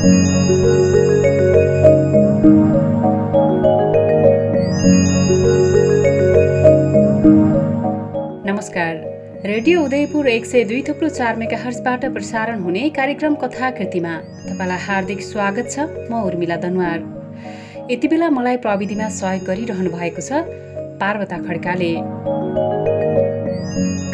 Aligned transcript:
नमस्कार। 0.00 0.12
रेडियो 9.44 9.82
उदयपुर 9.84 10.28
एक 10.28 10.44
सय 10.46 10.64
दुई 10.64 10.82
थुप्रो 10.88 11.08
चार 11.08 11.36
मेगा 11.36 11.56
हर्सबाट 11.64 12.04
प्रसारण 12.04 12.60
हुने 12.60 12.88
कार्यक्रम 12.96 13.34
कथाकृतिमा 13.34 14.14
तपाईँलाई 14.48 14.78
हार्दिक 14.86 15.20
स्वागत 15.20 15.70
छ 15.70 15.78
म 16.10 16.22
उर्मिला 16.24 16.56
दनुवार। 16.56 16.98
यति 17.90 18.08
बेला 18.08 18.30
मलाई 18.30 18.56
प्रविधिमा 18.56 19.08
सहयोग 19.20 19.44
गरिरहनु 19.44 19.90
भएको 19.90 20.22
छ 20.22 20.32
पार्वता 20.96 21.36
खड्काले। 21.44 21.92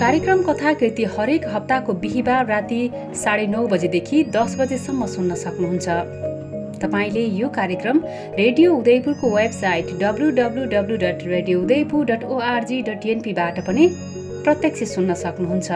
कार्यक्रम 0.00 0.42
कथाकृति 0.42 1.04
हरेक 1.12 1.44
हप्ताको 1.48 1.92
बिहिबार 2.00 2.46
राति 2.46 2.80
साढे 3.16 3.46
नौ 3.46 3.66
बजेदेखि 3.68 4.22
दस 4.34 4.56
बजेसम्म 4.58 5.06
सुन्न 5.06 5.34
सक्नुहुन्छ। 5.34 5.86
तपाईँले 6.82 7.24
यो 7.36 7.48
कार्यक्रम 7.48 8.02
radio 8.38 8.74
उदयपुरको 8.74 9.30
website 9.36 9.92
W 10.02 10.30
W 10.40 10.64
W 10.74 10.96
dot 11.04 11.24
radio 11.26 11.62
Udayapur 11.62 12.04
dot 12.12 12.24
ORG 12.26 12.82
dot 12.82 13.06
एनपीबाट 13.06 13.60
पनि 13.66 13.88
प्रत्यक्ष 14.44 14.82
सुन्न 14.92 15.14
सक्नुहुन्छ। 15.24 15.70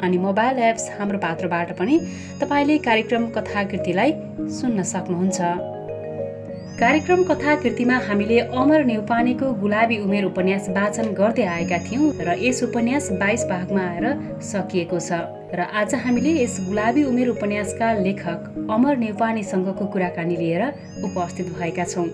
अनि 0.00 0.18
मोबाइल 0.24 0.58
एप्स 0.70 0.90
हाम्रो 0.98 1.18
पात्रबाट 1.18 1.76
पनि 1.78 2.00
तपाईँले 2.40 2.78
कार्यक्रम 2.88 3.28
कथाकृतिलाई 3.36 4.12
सुन्न 4.56 4.82
सक्नुहुन्छ। 4.94 5.73
कार्यक्रम 6.78 7.22
कथाकृतिमा 7.24 7.96
हामीले 8.06 8.38
अमर 8.60 8.84
नेउपानेको 8.84 9.46
गुलाबी 9.60 9.98
उमेर 10.04 10.24
उपन्यास 10.24 10.64
वाचन 10.76 11.12
गर्दै 11.14 11.44
आएका 11.46 11.78
थियौँ 11.86 12.06
र 12.18 12.34
यस 12.38 12.62
उपन्यास 12.62 13.10
बाइस 13.20 13.44
भागमा 13.50 13.82
आएर 13.82 14.06
सकिएको 14.42 14.98
छ। 14.98 15.22
र 15.54 15.60
आज 15.72 15.94
हामीले 16.04 16.32
यस 16.34 16.56
गुलाबी 16.66 17.02
उमेर 17.06 17.28
उपन्यासका 17.30 17.92
लेखक 18.02 18.66
अमर 18.74 18.96
नेउपानेसँगको 19.04 19.86
कुराकानी 19.86 20.36
लिएर 20.36 20.62
उपस्थित 21.06 21.46
भएका 21.54 21.84
छौँ। 21.94 22.08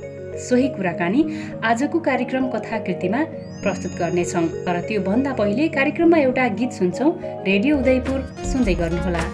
सोही 0.45 0.69
कुराकानी 0.77 1.21
आजको 1.65 1.99
कार्यक्रम 2.09 2.45
कथाकृतिमा 2.53 3.21
प्रस्तुत 3.65 3.93
गर्नेछौँ 3.99 4.45
तर 4.69 4.81
त्योभन्दा 4.89 5.33
पहिले 5.41 5.69
कार्यक्रममा 5.73 6.19
एउटा 6.27 6.45
गीत 6.61 6.73
सुन्छौँ। 6.81 7.11
रेडियो 7.49 7.79
उदयपुर 7.79 8.21
सुन्दै 8.53 8.75
गर्नुहोला। 8.77 9.25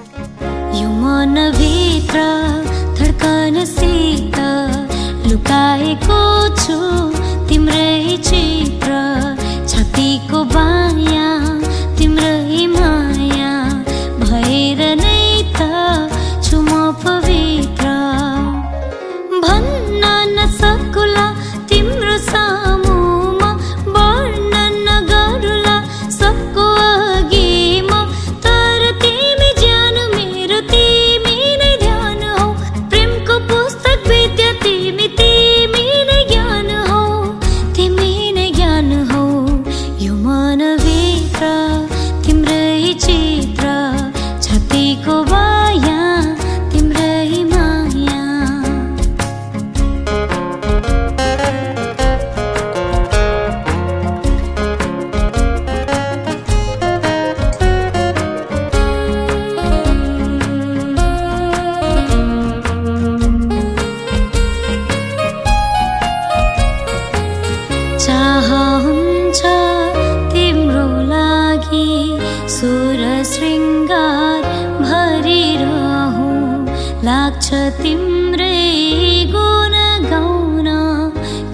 लुकाएको 5.36 6.20
छु। 6.56 6.76
तिम्रै 7.48 8.16
चित्र 8.24 8.92
छातीको 9.68 10.38
बाया 10.52 11.28
तिम्रै 11.98 12.68
माया 12.72 13.05
शृङ्गार 73.96 74.42
भरिरहँ 74.86 76.32
लाग्छ 77.06 77.48
तिम्रै 77.80 78.58
गुण 79.34 79.74
गाउन। 80.10 80.68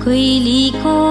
कोइलीको 0.02 1.01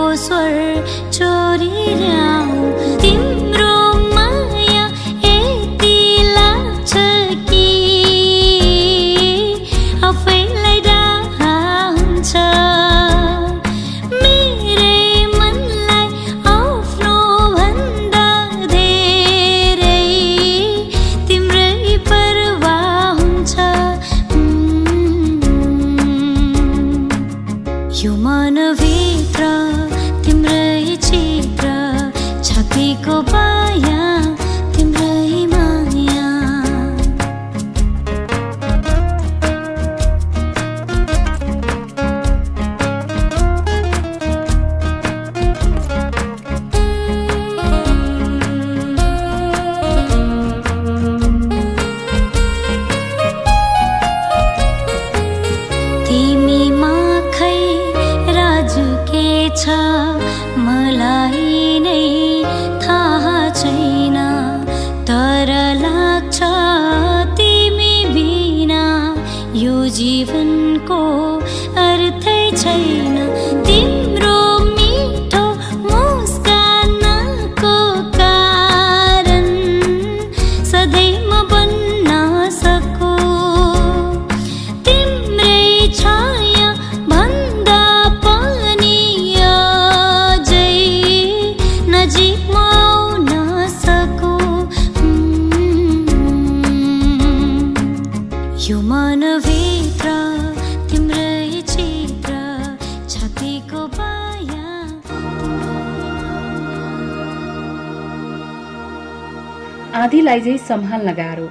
आधीलाई 110.32 110.58
चाहिँ 110.58 110.58
सम्हाल्न 110.68 111.12
गाह्रो। 111.14 111.48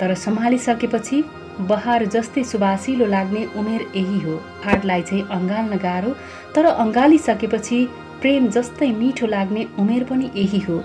तर 0.00 0.14
सम्हालिसकेपछि 0.14 1.22
बहार 1.66 2.04
जस्तै 2.06 2.42
सुवासिलो 2.44 3.06
लाग्ने 3.06 3.44
उमेर 3.58 3.80
यही 3.96 4.20
हो। 4.20 4.36
फाटलाई 4.62 5.02
चाहिँ 5.02 5.22
अँगाल्न 5.28 5.76
गाह्रो 5.76 6.10
तर 6.54 6.64
अँगालिसकेपछि 6.64 7.78
प्रेम 8.20 8.46
जस्तै 8.48 8.90
मिठो 8.92 9.26
लाग्ने 9.26 9.66
उमेर 9.78 10.04
पनि 10.04 10.30
यही 10.36 10.60
हो। 10.60 10.78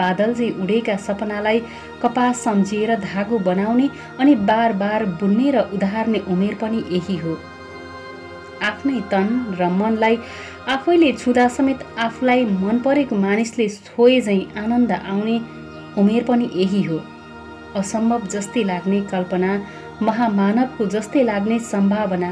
बादल 0.00 0.32
चाहिँ 0.34 0.52
उडेका 0.62 0.96
सपनालाई 0.96 1.60
कपास 2.02 2.40
सम्झिएर 2.40 2.94
धागो 3.00 3.38
बनाउने 3.44 3.88
अनि 4.20 4.34
बार 4.48 4.72
बार 4.80 5.04
बुन्ने 5.20 5.50
र 5.50 5.68
उधार्ने 5.74 6.18
उमेर 6.32 6.54
पनि 6.54 6.82
यही 6.90 7.16
हो। 7.16 7.36
आफ्नै 8.62 9.00
तन 9.12 9.28
र 9.60 9.68
मनलाई 9.76 10.18
आफैले 10.68 11.12
छुँदा 11.12 11.46
समेत 11.50 11.84
आफूलाई 11.98 12.44
मन 12.56 12.78
परेको 12.84 13.16
मानिसले 13.18 13.68
छोए 13.68 14.20
झैँ 14.20 14.42
आनन्द 14.64 14.92
आउने 14.92 15.38
उमेर 15.98 16.24
पनि 16.24 16.50
यही 16.54 16.82
हो। 16.82 17.00
असम्भव 17.76 18.26
जस्तै 18.26 18.62
लाग्ने 18.64 19.00
कल्पना 19.10 19.50
महामानवको 20.02 20.86
जस्तै 20.86 21.22
लाग्ने 21.22 21.58
सम्भावना 21.70 22.30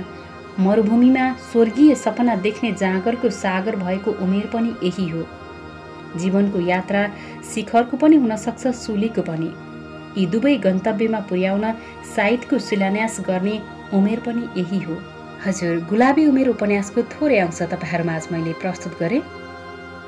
मरुभूमिमा 0.61 1.25
स्वर्गीय 1.49 1.95
सपना 1.95 2.35
देख्ने 2.45 2.73
जाँगरको 2.81 3.31
सागर 3.39 3.77
भएको 3.77 4.11
उमेर 4.25 4.47
पनि 4.53 4.75
यही 4.83 5.09
हो। 5.09 5.25
जीवनको 6.19 6.61
यात्रा 6.67 7.03
शिखरको 7.55 7.97
पनि 7.97 8.17
हुनसक्छ 8.17 8.67
सुलीको 8.77 9.23
पनि। 9.23 9.51
यी 10.19 10.27
दुवै 10.27 10.57
गन्तव्यमा 10.65 11.21
पुर्याउन 11.31 11.65
साहित्यको 12.17 12.59
शिलान्यास 12.67 13.21
गर्ने 13.29 13.61
उमेर 13.95 14.21
पनि 14.27 14.49
यही 14.57 14.81
हो। 14.85 14.97
हजुर 15.47 15.75
गुलाबी 15.91 16.27
उमेर 16.27 16.49
उपन्यासको 16.49 17.03
थोरै 17.13 17.39
अंश 17.39 17.63
तपाईँहरूमा 17.73 18.15
आज 18.15 18.29
मैले 18.33 18.53
प्रस्तुत 18.63 18.99
गरेँ। 19.01 19.21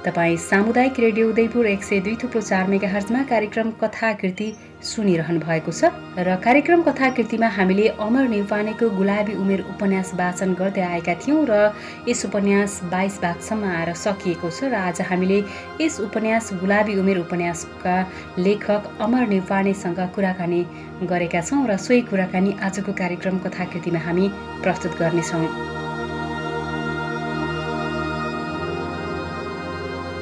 तपाईँ 0.04 0.36
सामुदायिक 0.38 0.98
रेडियो 1.00 1.28
उदयपुर 1.28 1.66
एक 1.66 1.82
सय 1.84 2.00
दुई 2.00 2.14
थुप्रो 2.22 2.40
चार 2.40 2.66
मेगा 2.70 2.88
हर्जमा 2.88 3.22
कार्यक्रम 3.30 3.70
कथाकृति 3.82 4.46
सुनिरहनु 4.82 5.40
भएको 5.40 5.72
छ 5.74 5.90
र 6.18 6.36
कार्यक्रम 6.44 6.82
कथाकृतिमा 6.88 7.48
हामीले 7.56 7.88
अमर 8.06 8.28
नेउपानेको 8.30 8.90
गुलाबी 8.94 9.34
उमेर 9.42 9.60
उपन्यास 9.74 10.12
वाचन 10.20 10.54
गर्दै 10.60 10.82
आएका 10.86 11.14
थियौँ 11.18 11.42
र 11.50 11.74
यस 12.08 12.24
उपन्यास 12.26 12.78
बाइस 12.94 13.18
भागसम्म 13.22 13.64
आएर 13.70 13.92
सकिएको 13.98 14.50
छ 14.50 14.70
र 14.70 14.74
आज 14.82 15.00
हामीले 15.10 15.42
यस 15.82 15.98
उपन्यास 16.06 16.52
गुलाबी 16.62 16.94
उमेर 17.02 17.18
उपन्यासका 17.18 17.96
लेखक 18.38 19.02
अमर 19.02 19.26
नेउपानेसँग 19.34 20.00
कुराकानी 20.14 20.62
गरेका 21.10 21.42
छौँ 21.50 21.66
र 21.66 21.76
सोही 21.76 22.00
कुराकानी 22.12 22.54
आजको 22.70 22.92
कार्यक्रम 23.02 23.38
कथाकृतिमा 23.44 24.06
हामी 24.06 24.30
प्रस्तुत 24.62 24.98
गर्नेछौँ। 25.02 25.77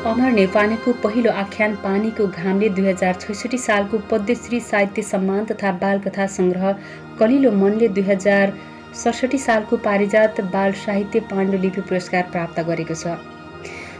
अमर 0.07 0.33
नेपानेको 0.33 0.93
पहिलो 1.05 1.31
आख्यान 1.39 1.73
पानीको 1.85 2.27
घामले 2.41 2.69
दुई 2.75 2.85
हजार 2.87 3.15
छैसठी 3.23 3.59
सालको 3.59 3.99
पद्मश्री 4.11 4.61
साहित्य 4.67 5.03
सम्मान 5.09 5.45
तथा 5.47 5.73
बालकथा 5.81 6.27
सङ्ग्रह 6.35 6.85
कलिलो 7.21 7.51
मनले 7.63 7.89
दुई 7.97 8.05
हजार 8.09 8.53
सडसठी 9.03 9.39
सालको 9.45 9.79
पारिजात 9.87 10.41
बाल 10.53 10.77
साहित्य 10.83 11.21
पाण्डुलिपि 11.33 11.85
पुरस्कार 11.89 12.31
प्राप्त 12.37 12.61
गरेको 12.69 12.99
छ। 13.01 13.17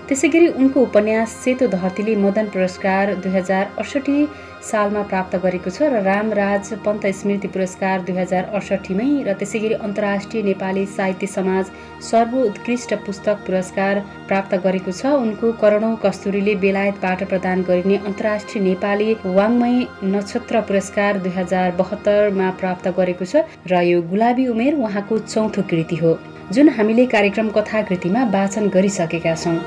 त्यसै 0.09 0.29
गरी 0.33 0.49
उनको 0.63 0.83
उपन्यास 0.87 1.33
सेतो 1.45 1.67
धरतीले 1.71 2.15
मदन 2.25 2.47
पुरस्कार 2.55 3.15
दुई 3.23 3.31
हजार 3.33 3.71
अडसठी 3.83 4.19
सालमा 4.67 5.01
प्राप्त 5.11 5.33
गरेको 5.45 5.71
छ 5.77 5.89
र 5.95 6.03
रामराज 6.05 6.69
पन्त 6.85 7.07
स्मृति 7.21 7.49
पुरस्कार 7.55 8.05
दुई 8.07 8.15
हजार 8.19 8.45
अडसठीमै 8.59 9.07
र 9.29 9.35
त्यसै 9.41 9.61
गरी 9.65 9.79
अन्तर्राष्ट्रिय 9.89 10.43
नेपाली 10.49 10.85
साहित्य 10.93 11.29
समाज 11.33 11.73
सर्वोत्कृष्ट 12.11 12.95
पुस्तक 13.07 13.43
पुरस्कार 13.49 14.01
प्राप्त 14.29 14.55
गरेको 14.67 14.95
छ। 15.01 15.15
उनको 15.25 15.51
करोडौँ 15.63 15.91
कस्तुरीले 16.05 16.55
बेलायतबाट 16.65 17.25
प्रदान 17.33 17.65
गरिने 17.71 17.97
अन्तर्राष्ट्रिय 18.11 18.65
नेपाली 18.69 19.09
वाङ्मय 19.39 19.77
नक्षत्र 20.15 20.61
पुरस्कार 20.69 21.19
दुई 21.27 21.35
हजार 21.41 21.75
बहत्तरमा 21.81 22.53
प्राप्त 22.63 22.89
गरेको 23.01 23.29
छ 23.33 23.43
र 23.75 23.83
यो 23.91 23.99
गुलाबी 24.15 24.47
उमेर 24.55 24.79
उहाँको 24.85 25.19
चौथो 25.27 25.67
कृति 25.75 26.01
हो। 26.05 26.15
जुन 26.53 26.69
हामीले 26.79 27.07
कार्यक्रम 27.17 27.49
कथाकृतिमा 27.59 28.25
वाचन 28.33 28.69
गरिसकेका 28.75 29.35
छौँ। 29.45 29.59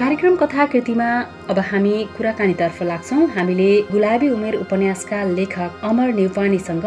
कार्यक्रम 0.00 0.36
कथाकृतिमा 0.40 1.06
अब 1.52 1.58
हामी 1.60 1.92
कुराकानीतर्फ 2.16 2.82
लाग्छौँ। 2.82 3.26
हामीले 3.32 3.70
गुलाबी 3.90 4.28
उमेर 4.32 4.54
उपन्यासका 4.56 5.18
लेखक 5.36 5.80
अमर 5.84 6.12
नेउपानीसँग 6.16 6.84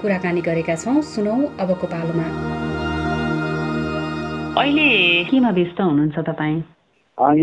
कुराकानी 0.00 0.40
गरेका 0.40 0.74
छौँ। 0.74 1.00
सुनौ 1.04 1.34
अबको 1.60 1.86
पालोमा। 1.92 2.24
अहिले 4.56 4.88
केमा 5.28 5.50
व्यस्त 5.58 5.80
हुनुहुन्छ 5.80 6.16
तपाईँ? 6.28 6.56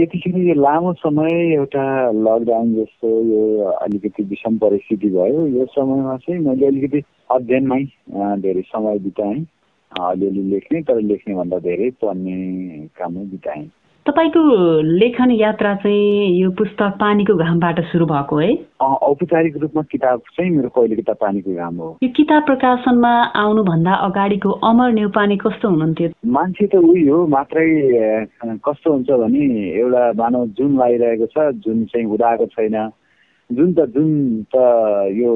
यतिखेर 0.02 0.38
यो 0.42 0.56
लामो 0.58 0.94
समय 1.06 1.30
एउटा 1.54 1.84
लकडाउन 2.26 2.74
जस्तो 2.76 3.10
यो 3.30 3.42
अलिकति 3.78 4.24
विषम 4.32 4.58
परिस्थिति 4.58 5.10
भयो। 5.18 5.46
यो 5.58 5.66
समयमा 5.76 6.16
चाहिँ 6.26 6.40
मैले 6.48 6.66
अलिकति 6.68 7.04
अध्ययनमै 7.38 7.84
धेरै 8.42 8.64
समय 8.74 8.98
बिताएँ। 9.06 9.46
अलिअलि 9.92 10.44
लेख्ने 10.50 10.82
तर 10.90 11.02
लेख्ने 11.12 11.36
भन्दा 11.36 11.60
धेरै 11.70 11.90
पढ्ने 12.02 12.40
कामै 12.98 13.26
बिताएँ। 13.36 13.70
तपाईँको 14.06 14.42
लेखन 14.82 15.32
यात्रा 15.32 15.74
चाहिँ 15.82 16.42
यो 16.42 16.50
पुस्तक 16.58 16.98
पानीको 17.00 17.34
घामबाट 17.38 17.80
सुरु 17.92 18.06
भएको 18.06 18.38
है? 18.40 18.50
औपचारिक 18.82 19.58
रूपमा 19.62 19.82
किताब 19.92 20.20
चाहिँ 20.38 20.52
मेरो 20.52 20.70
पहिलो 20.74 20.96
किताब 20.96 21.18
पानीको 21.22 21.54
घाम 21.54 21.76
हो। 21.78 21.90
यो 22.04 22.10
किताब 22.10 22.42
प्रकाशनमा 22.46 23.12
आउनुभन्दा 23.44 23.94
अगाडिको 24.10 24.50
अमर 24.50 24.92
नेउपाने 24.98 25.38
कस्तो 25.46 25.70
हुनुहुन्थ्यो? 25.70 26.10
मान्छे 26.26 26.68
त 26.68 26.76
उही 26.82 27.06
हो 27.08 27.28
मात्रै 27.30 27.68
कस्तो 28.66 28.92
हुन्छ 28.92 29.10
भने 29.22 29.46
एउटा 29.70 30.04
मानव 30.18 30.48
जुन 30.58 30.78
लागिरहेको 30.82 31.26
छ 31.30 31.54
जुन 31.62 31.86
चाहिँ 31.94 32.06
उदाएको 32.10 32.46
छैन। 32.58 32.78
जुन 33.54 33.74
त 33.78 33.86
जुन 33.94 34.10
त 34.50 34.56
यो 35.14 35.32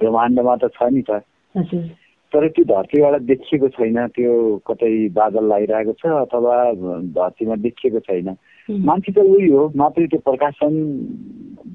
ब्रह्माण्डमा 0.00 0.56
त 0.56 0.72
छ 0.72 0.88
नि 0.88 1.04
त। 1.04 1.20
तर 2.36 2.48
त्यो 2.48 2.64
धरतीबाट 2.64 3.22
देखिएको 3.22 3.68
छैन 3.68 4.06
त्यो 4.12 4.32
कतै 4.68 5.08
बादल 5.08 5.44
लगाइरहेको 5.44 5.92
छ 5.92 6.04
अथवा 6.28 6.56
धरतीमा 7.16 7.54
देखिएको 7.64 8.00
छैन। 8.00 8.28
मान्छे 8.68 9.12
त 9.12 9.18
उही 9.24 9.48
हो 9.50 9.62
मात्रै 9.76 10.06
त्यो 10.06 10.20
प्रकाशन 10.20 10.72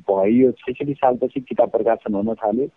भयो 0.06 0.52
छैसठी 0.62 0.94
सालपछि 0.94 1.40
किताब 1.50 1.70
प्रकाशन 1.70 2.14
हुन 2.14 2.34
थाल्यो। 2.38 2.68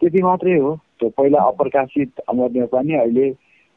त्यति 0.00 0.22
मात्रै 0.22 0.56
हो। 0.56 0.72
त्यो 0.98 1.08
पहिला 1.08 1.40
अप्रकाशित 1.52 2.24
अमर 2.28 2.66
पनि 2.72 2.94
अहिले 2.94 3.28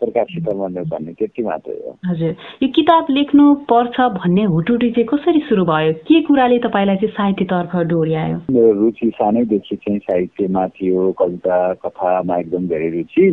प्रकाशित 0.02 0.48
अमर 0.50 0.84
पनि 0.92 1.14
त्यति 1.20 1.44
मात्रै 1.44 1.76
हो। 1.86 1.98
हजुर। 2.10 2.36
यो 2.64 2.68
किताब 2.76 3.06
लेख्नु 3.10 3.44
पर्छ 3.70 4.00
भन्ने 4.18 4.44
हुटुटी 4.54 4.90
चाहिँ 4.92 5.08
कसरी 5.14 5.40
सुरु 5.50 5.66
भयो? 5.66 5.94
के 6.08 6.22
कुराले 6.26 6.58
तपाईँलाई 6.66 6.98
चाहिँ 6.98 7.14
साहित्यतर्फ 7.14 7.76
डोर्यायो? 7.92 8.38
मेरो 8.50 8.72
रुचि 8.82 9.10
सानैदेखि 9.16 9.76
चाहिँ 9.76 10.00
साहित्यमा 10.00 10.68
थियो 10.76 11.12
कविता 11.20 11.58
कथामा 11.86 12.38
एकदम 12.40 12.68
धेरै 12.68 12.90
रुचि। 12.98 13.30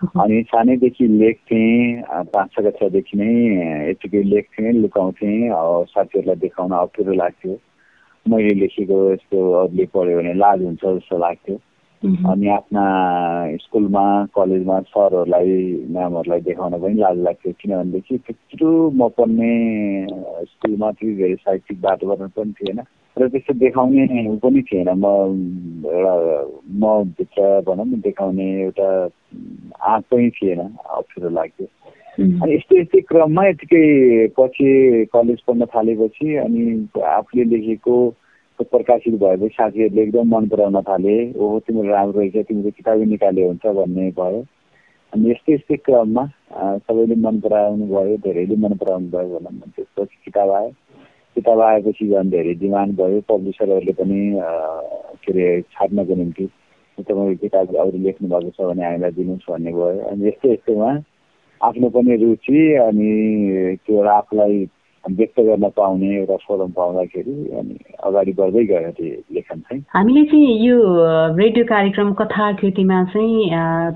अनि 0.00 0.42
सानैदेखि 0.50 1.06
लेख्थेँ 1.06 2.02
पाँच 2.34 2.48
छ 2.52 2.64
कक्षादेखि 2.66 3.18
नै 3.20 3.32
यतिकै 3.90 4.22
लेख्थेँ 4.34 4.72
लुकाउँथेँ 4.82 5.34
साथीहरूलाई 5.92 6.36
देखाउन 6.44 6.72
अप्ठ्यारो 6.72 7.12
लाग्थ्यो। 7.22 7.54
मैले 8.26 8.54
लेखेको 8.60 8.96
यस्तो 9.12 9.38
अरूले 9.60 9.84
पढ्यो 9.94 10.16
भने 10.18 10.32
लाज 10.34 10.58
हुन्छ 10.64 10.84
जस्तो 10.84 11.18
लाग्थ्यो। 11.18 11.56
अनि 12.00 12.48
आफ्ना 12.48 12.82
स्कुलमा 13.60 14.04
कलेजमा 14.34 14.78
सरहरूलाई 14.88 15.56
म्यामहरूलाई 15.92 16.40
देखाउन 16.40 16.72
पनि 16.80 16.94
लाज 16.96 17.18
लाग्थ्यो। 17.26 17.52
किनभनेदेखि 17.60 18.16
त्यत्रो 18.24 18.70
म 18.90 19.08
पढ्ने 19.18 19.52
स्कुलमा 20.48 20.90
त्यति 20.96 21.14
धेरै 21.16 21.34
साहित्यिक 21.44 21.78
वातावरण 21.84 22.28
पनि 22.36 22.52
थिएन। 22.56 22.80
र 23.16 23.28
त्यस्तो 23.28 23.54
देखाउने 23.60 24.06
पनि 24.40 24.62
थिएन। 24.72 24.88
म 24.96 25.04
एउटा 25.84 26.14
म 26.72 27.12
भित्र 27.20 27.60
भनौँ 27.68 27.86
न 27.86 28.00
देखाउने 28.00 28.48
एउटा 28.62 28.88
आँट 29.92 30.04
पनि 30.10 30.30
थिएन 30.40 30.60
अप्ठ्यारो 30.60 31.34
लाग्थ्यो। 31.36 31.66
अनि 32.40 32.54
यस्तै 32.54 32.80
यस्तै 32.80 33.00
क्रममा 33.12 33.46
यतिकै 33.46 33.84
पछि 34.40 35.04
कलेज 35.12 35.40
पढ्न 35.46 35.64
थालेपछि 35.76 36.36
अनि 36.48 36.64
आफूले 37.16 37.44
लेखेको 37.44 37.96
प्रकाशित 38.64 39.14
भएपछि 39.20 39.54
साथीहरूले 39.54 40.02
एकदम 40.02 40.34
मन 40.34 40.48
पराउन 40.48 40.80
थाले। 40.88 41.16
ओहो 41.32 41.58
तिम्रो 41.66 41.88
राम्रो 41.90 42.20
रहेछ 42.20 42.46
तिम्रो 42.48 42.70
किताबै 42.70 43.04
निकाल्यो 43.12 43.46
हुन्छ 43.48 43.66
भन्ने 43.78 44.10
भयो। 44.18 44.40
अनि 45.12 45.30
यस्तै 45.30 45.52
यस्तै 45.54 45.76
क्रममा 45.86 46.24
सबैले 46.86 47.16
मन 47.26 47.40
पराउनु 47.40 47.86
भयो 47.86 48.16
धेरैले 48.24 48.56
मन 48.64 48.74
पराउनु 48.82 49.08
भयो 49.10 49.28
भनौँ 49.38 49.52
न 49.52 49.70
त्यसपछि 49.76 50.16
किताब 50.24 50.50
आयो। 50.50 50.70
किताब 51.36 51.60
आएपछि 51.60 52.08
झन् 52.08 52.30
धेरै 52.30 52.54
डिमान्ड 52.62 52.96
भयो। 53.00 53.20
पब्लिसरहरूले 53.28 53.92
पनि 54.00 54.20
के 55.24 55.32
अरे 55.32 55.60
छाप्नको 55.72 56.14
निम्ति 56.14 56.46
तपाईँको 56.98 57.34
किताब 57.42 57.74
अरू 57.76 57.98
लेख्नु 58.06 58.28
भएको 58.28 58.50
छ 58.50 58.68
भने 58.70 58.84
हामीलाई 58.84 59.10
दिनुहोस् 59.18 59.50
भन्ने 59.50 59.72
भयो। 59.72 59.98
अनि 60.10 60.28
यस्तै 60.28 60.52
यस्तोमा 60.52 60.90
आफ्नो 61.60 61.88
पनि 61.96 62.16
रुचि 62.22 62.60
अनि 62.88 63.10
त्यो 63.84 63.96
एउटा 63.96 64.12
आफूलाई 64.16 64.54
व्यक्त 65.08 65.40
गर्न 65.40 65.68
पाउने 65.76 66.08
एउटा 66.16 66.36
फोरम 66.46 66.70
पाउँदाखेरि 66.70 67.32
अनि 67.58 67.76
अगाडि 68.04 68.32
बढ्दै 68.32 68.64
गयो 68.64 68.90
त्यो 68.92 69.22
लेखन 69.34 69.58
चाहिँ। 69.60 69.82
हामीले 69.94 70.24
चाहिँ 70.24 70.58
यो 70.66 70.76
रेडियो 71.36 71.64
कार्यक्रम 71.64 72.12
कथा 72.20 72.50
कृतिमा 72.60 73.02
चाहिँ 73.12 73.48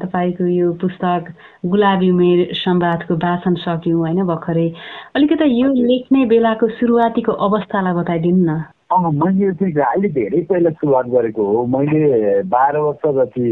तपाईँको 0.02 0.46
यो 0.46 0.73
पुस्तक 0.80 1.32
गुलाबी 1.66 2.11
उमेर 2.11 2.38
सम्वादको 2.56 3.14
वाचन 3.14 3.54
सक्यौँ 3.64 3.99
होइन 4.00 4.25
भर्खरै। 4.25 4.68
अलिकति 5.14 5.46
यो 5.61 5.73
लेख्ने 5.73 6.25
बेलाको 6.26 6.68
सुरुवातीको 6.80 7.32
अवस्थालाई 7.32 7.94
बताइदिनु 8.00 8.44
न। 8.44 8.58
अँ 8.92 9.12
मैले 9.12 9.52
चाहिँ 9.61 9.75
अहिले 9.75 10.08
धेरै 10.08 10.40
पहिला 10.49 10.70
सुरुवात 10.70 11.06
गरेको 11.12 11.42
हो। 11.44 11.66
मैले 11.68 12.42
बाह्र 12.49 12.78
वर्ष 12.78 13.04
जति 13.16 13.46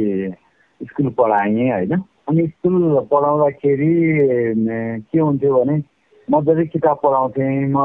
स्कुल 0.81 1.09
पढाएँ 1.19 1.71
होइन। 1.71 1.93
अनि 2.29 2.47
स्कुल 2.49 3.07
पढाउँदाखेरि 3.13 3.93
के 5.05 5.19
हुन्थ्यो 5.19 5.55
भने 5.55 5.79
मजाले 6.33 6.65
किताब 6.67 6.97
पढाउँथेँ 7.03 7.69
म 7.69 7.77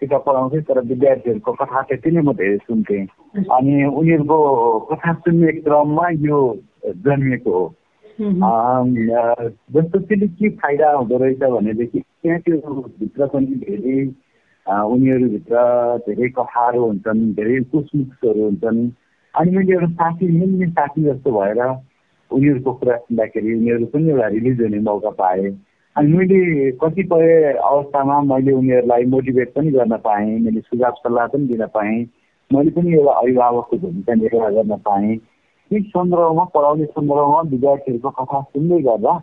किताब 0.00 0.22
पढाउँथेँ 0.26 0.60
तर 0.68 0.80
विद्यार्थीहरूको 0.84 1.52
कथा 1.52 1.82
त्यति 1.88 2.10
नै 2.10 2.20
म 2.20 2.32
धेरै 2.36 2.56
सुन्थेँ। 2.68 3.06
अनि 3.48 3.84
उनीहरूको 3.84 4.38
कथा 4.90 5.12
सुन्ने 5.24 5.52
क्रममा 5.64 6.08
यो 6.20 6.38
जन्मिएको 6.86 7.50
हो। 7.50 7.64
जस्तो 9.74 9.98
त्यसले 9.98 10.26
के 10.28 10.48
फाइदा 10.60 10.90
हुँदो 10.92 11.16
रहेछ 11.18 11.38
भनेदेखि 11.38 12.00
त्यहाँ 12.00 12.38
त्यो 12.40 12.56
भित्र 13.00 13.26
पनि 13.32 13.54
धेरै 13.64 13.98
उनीहरूभित्र 14.66 15.56
धेरै 16.06 16.28
कथाहरू 16.36 16.84
हुन्छन् 16.84 17.20
धेरै 17.34 17.60
कुसमुक्सहरू 17.72 18.44
हुन्छन्। 18.44 18.80
अनि 19.34 19.50
मैले 19.56 19.72
एउटा 19.72 19.88
साथी 19.92 20.26
मिल्ने 20.38 20.66
साथी 20.70 21.02
जस्तो 21.04 21.30
भएर 21.38 21.60
उनीहरूको 22.30 22.72
कुरा 22.72 22.96
सुन्दाखेरि 22.96 23.54
उनीहरू 23.54 23.86
पनि 23.94 24.10
एउटा 24.10 24.28
रिलिज 24.36 24.60
हुने 24.62 24.80
मौका 24.90 25.10
पाएँ। 25.22 25.50
अनि 25.96 26.12
मैले 26.12 26.70
कतिपय 26.80 27.52
अवस्थामा 27.64 28.20
मैले 28.22 28.52
उनीहरूलाई 28.52 29.04
मोटिभेट 29.12 29.52
पनि 29.54 29.70
गर्न 29.72 29.96
पाएँ 30.04 30.38
मैले 30.40 30.60
सुझाव 30.60 30.94
सल्लाह 30.98 31.26
पनि 31.32 31.46
दिन 31.48 31.66
पाएँ 31.74 31.96
मैले 32.50 32.70
पनि 32.70 32.92
एउटा 32.94 33.12
अभिभावकको 33.20 33.76
भूमिका 33.76 34.14
निर्वाह 34.14 34.50
गर्न 34.56 34.76
पाएँ। 34.88 35.14
यी 35.70 35.80
सन्दर्भमा 35.94 36.44
पढाउने 36.54 36.84
सन्दर्भमा 36.84 37.40
विद्यार्थीहरूको 37.52 38.10
कथा 38.18 38.40
सुन्दै 38.42 38.80
गर्दा 38.88 39.14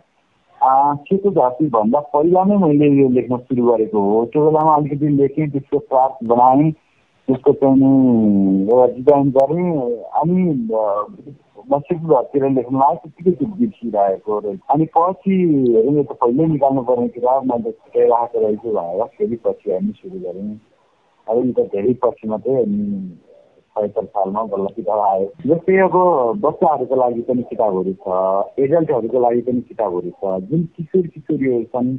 सेतो 1.08 1.30
भन्दा 1.30 2.00
पहिला 2.14 2.44
नै 2.44 2.56
मैले 2.58 2.88
यो 3.00 3.08
लेख्न 3.18 3.36
सुरु 3.38 3.66
गरेको 3.70 4.00
हो। 4.00 4.24
त्यो 4.32 4.44
बेलामा 4.46 4.74
अलिकति 4.74 5.08
लेखेँ 5.22 5.48
त्यसको 5.50 5.78
प्राप्त 5.78 6.26
बनाएँ 6.28 6.70
त्यसको 7.28 7.52
चाहिँ 7.62 7.78
एउटा 8.66 8.86
डिजाइन 8.94 9.30
गरेँ 9.36 9.70
अनि 10.20 10.38
लेख्न 11.70 12.76
लाग्यो 12.78 12.96
त्यत्तिकै 13.02 13.32
त्यो 13.32 13.46
बिर्सिरहेको 13.58 14.40
अनि 14.74 14.84
पछि 14.96 15.34
यो 15.74 16.02
त 16.02 16.12
पहिल्यै 16.22 16.46
निकाल्नु 16.54 16.82
पर्ने 16.88 17.08
किताब 17.16 17.44
मैले 17.52 17.70
छुट्याइ 17.72 18.06
राखेको 18.08 18.46
रहेछु 18.46 18.70
भनेर 18.78 19.04
फेरि 19.16 19.36
पछि 19.44 19.72
हामी 19.72 19.92
सुरु 20.00 20.18
गरेँ। 20.24 20.58
अब 21.26 21.36
यो 21.46 21.52
त 21.52 21.68
धेरै 21.74 21.94
पछि 22.04 22.28
मात्रै 22.28 22.54
अनि 22.62 22.80
सयत्तर 23.76 24.04
सालमा 24.04 24.42
बल्ल 24.52 24.66
किताब 24.76 25.00
आयो। 25.00 25.26
जस्तै 25.46 25.78
अब 25.86 25.96
बच्चाहरूको 26.44 26.96
लागि 26.96 27.22
पनि 27.28 27.42
किताबहरू 27.50 27.92
छ 28.04 28.06
एडल्टहरूको 28.64 29.18
लागि 29.26 29.40
पनि 29.48 29.60
किताबहरू 29.70 30.10
छ। 30.10 30.22
जुन 30.50 30.62
किशोर 30.76 31.06
किशोरीहरू 31.14 31.64
छन् 31.74 31.90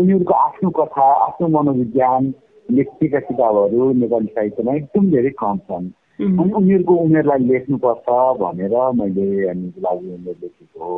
उनीहरूको 0.00 0.34
आफ्नो 0.34 0.70
कथा 0.80 1.06
आफ्नो 1.26 1.48
मनोविज्ञान 1.58 2.34
लेखिएका 2.68 3.20
किताबहरू 3.30 3.92
नेपाली 4.02 4.26
साहित्यमा 4.34 4.74
एकदम 4.74 5.10
धेरै 5.10 5.30
कम 5.38 5.58
छन्। 5.70 5.86
अनि 6.20 6.52
उनीहरूको 6.52 6.94
उमेरलाई 7.00 7.44
लेख्नुपर्छ 7.46 8.14
भनेर 8.38 8.74
मैले 8.94 9.26
अनि 9.48 9.72
लागि 9.78 10.08
उमेर 10.10 10.36
लेखेको 10.36 10.84
हो 10.84 10.96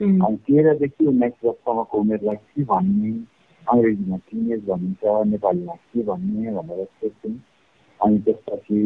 अनि 0.00 0.36
तेह्रदेखि 0.44 1.06
उन्नाइस 1.06 1.44
वर्षसम्मको 1.44 1.98
उमेरलाई 1.98 2.36
के 2.36 2.64
भन्ने 2.64 3.12
अङ्ग्रेजीमा 3.66 4.16
टिनेज 4.24 4.60
भनिन्छ 4.66 5.14
नेपालीमा 5.26 5.74
के 5.74 6.02
भन्ने 6.02 6.52
भनेर 6.52 6.84
सोध्छौँ 6.84 7.32
अनि 8.00 8.18
त्यसपछि 8.20 8.82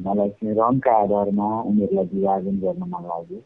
मलाई 0.00 0.28
चाहिँ 0.30 0.54
रङका 0.56 0.96
आधारमा 0.98 1.48
उमेरलाई 1.62 2.10
विभाजन 2.12 2.58
गर्न 2.58 2.82
मन 2.86 3.08
लाग्यो 3.08 3.40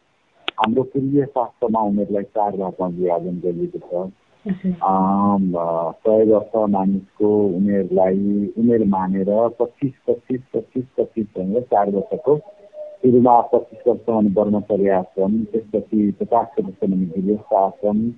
हाम्रो 0.59 0.83
पूर्वीय 0.90 1.25
शास्त्रमा 1.28 1.81
उमेरलाई 1.85 2.28
चार 2.33 2.57
भागमा 2.57 2.87
विभाजन 2.97 3.40
गरिएको 3.40 3.87
छ 3.87 4.11
सय 4.45 6.25
वर्ष 6.26 6.54
मानिसको 6.71 7.28
उमेरलाई 7.49 8.52
उमेर 8.59 8.85
मानेर 8.88 9.28
पच्चिस 9.59 9.92
पच्चिस 10.09 10.40
पच्चिस 10.54 10.85
चार 11.73 11.91
वर्षको 11.91 12.37
सुरुमा 12.99 13.41
पच्चिस 13.52 13.87
वर्ष 13.87 14.05
भने 14.09 14.31
ब्रह्मचर्य 14.33 14.91
आश्रम 14.93 15.43
त्यसपछि 15.47 16.11
पचास 16.21 16.55
वर्ष 16.59 16.79
भने 16.85 17.07
गृहस्थ 17.07 17.55
आश्रम 17.57 18.09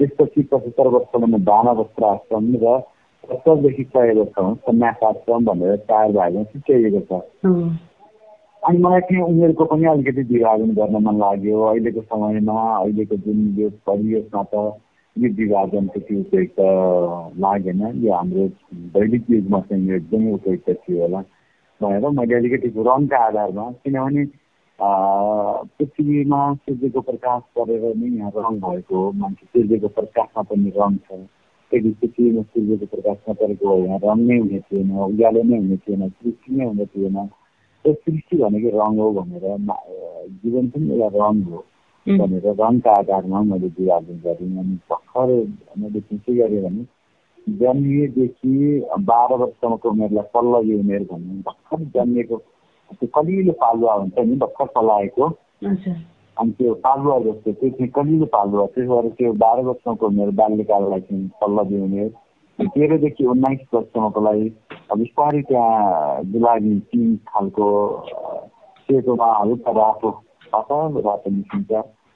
त्यसपछि 0.00 0.42
पचहत्तर 0.44 0.88
वर्ष 0.90 1.16
भने 1.16 1.42
वस्त्र 1.74 2.04
आश्रम 2.06 2.52
र 2.62 2.78
सत्तरदेखि 3.24 3.84
सय 3.86 4.12
वर्षमा 4.14 4.52
सन्यास 4.62 5.04
आश्रम 5.04 5.44
भनेर 5.44 5.76
चार 5.84 6.12
भागमा 6.12 6.42
छुट्याइएको 6.46 7.00
छ 7.10 7.52
अनि 8.62 8.78
मलाई 8.78 9.00
त्यो 9.02 9.26
उमेरको 9.26 9.64
पनि 9.66 9.86
अलिकति 9.86 10.22
विभाजन 10.24 10.74
गर्न 10.74 11.02
मन 11.04 11.18
लाग्यो 11.18 11.62
अहिलेको 11.64 12.02
समयमा 12.02 12.60
अहिलेको 12.74 13.16
जुन 13.24 13.40
यो 13.58 13.68
परिवेशमा 13.86 14.42
त 14.44 14.62
यो 15.16 15.30
विभाजन 15.34 15.86
त्यति 15.88 16.16
उपयुक्त 16.16 16.60
लागेन 17.40 17.82
यो 17.98 18.12
हाम्रो 18.12 18.46
दैनिक 18.94 19.30
युगमा 19.30 19.60
चाहिँ 19.62 19.88
यो 19.88 19.96
एकदमै 19.96 20.32
उपयुक्त 20.32 20.70
थियो 20.70 21.02
होला 21.02 21.20
भनेर 21.80 22.08
मैले 22.18 22.34
अलिकति 22.34 22.68
रङका 22.76 23.18
आधारमा 23.26 23.70
किनभने 23.84 24.24
पृथ्वीमा 24.78 26.40
सूर्यको 26.54 27.00
प्रकाश 27.08 27.42
परेर 27.56 27.84
नै 27.96 28.08
यहाँ 28.18 28.30
रङ 28.36 28.58
भएको 28.60 28.94
हो। 28.96 29.12
मान्छे 29.22 29.46
सूर्यको 29.46 29.88
प्रकाशमा 29.98 30.42
पनि 30.50 30.72
रङ 30.76 30.96
छ। 31.04 31.18
यदि 31.72 31.90
पृथ्वीमा 32.00 32.42
सूर्यको 32.42 32.86
प्रकाशमा 32.94 33.32
परेको 33.40 33.68
हो 33.68 33.76
यहाँ 33.84 33.98
रङ 34.04 34.18
नै 34.28 34.38
हुने 34.38 34.60
थिएन 34.66 34.90
उज्यालो 35.06 35.42
नै 35.42 35.56
हुने 35.58 35.76
थिएन 35.84 36.08
सृष्टि 36.08 36.56
नै 36.56 36.64
हुने 36.64 36.86
थिएन। 36.94 37.16
त्यो 37.84 37.92
सृष्टि 37.94 38.36
भनेको 38.42 38.70
रङ 38.80 38.98
हो 38.98 39.10
भनेर 39.20 39.44
जीवन 40.42 40.68
पनि 40.74 40.90
एउटा 40.94 41.08
रङ 41.18 41.42
हो 41.50 41.64
भनेर 42.06 42.46
रङका 42.60 42.92
आधारमा 42.98 43.40
मैले 43.50 43.68
विभाजन 43.78 44.16
गरेँ। 44.24 44.50
अनि 44.58 44.76
भर्खर 44.90 45.28
मैले 45.78 46.00
के 46.00 46.34
गरेँ 46.34 46.62
भने 46.64 46.82
जन्मिएदेखि 47.48 48.54
बाह्र 49.08 49.34
वर्षसम्मको 49.36 49.88
उमेरलाई 49.90 50.26
पल्लवी 50.34 50.74
उमेर 50.80 51.02
भन्ने 51.10 51.40
भर्खर 51.46 51.84
जन्मिएको 51.94 52.36
त्यो 52.90 53.08
कलिलो 53.14 53.52
पालुवा 53.60 53.94
हुन्छ 53.94 54.18
नि 54.18 54.36
भर्खर 54.36 54.66
पलाएको 54.76 55.26
अनि 55.64 56.50
त्यो 56.58 56.74
पालुवा 56.84 57.18
जस्तो 57.24 57.52
त्यो 57.52 57.70
चाहिँ 57.70 57.88
कलिलो 57.96 58.26
पालुवा। 58.26 58.66
त्यसो 58.74 59.00
भएर 59.00 59.10
त्यो 59.18 59.32
बाह्र 59.42 59.62
वर्षको 59.64 60.06
उमेर 60.06 60.30
बाल्यकाललाई 60.40 61.00
चाहिँ 61.00 61.28
पल्लवी 61.40 61.80
उमेर। 61.80 62.08
तेह्रदेखि 62.58 63.24
उन्नाइस 63.26 63.60
वर्षसम्मको 63.74 64.20
अब 64.90 64.98
बिस्तारै 64.98 65.42
त्यहाँ 65.48 66.24
गुलाबी 66.32 66.78
तिन 66.90 67.16
खालको 67.28 67.66
सेतोमा 68.84 69.28
हल्का 69.40 69.70
रातो 69.72 70.10
पातलो 70.52 71.00
रातो 71.06 71.30
निस्किन्छ। 71.30 71.72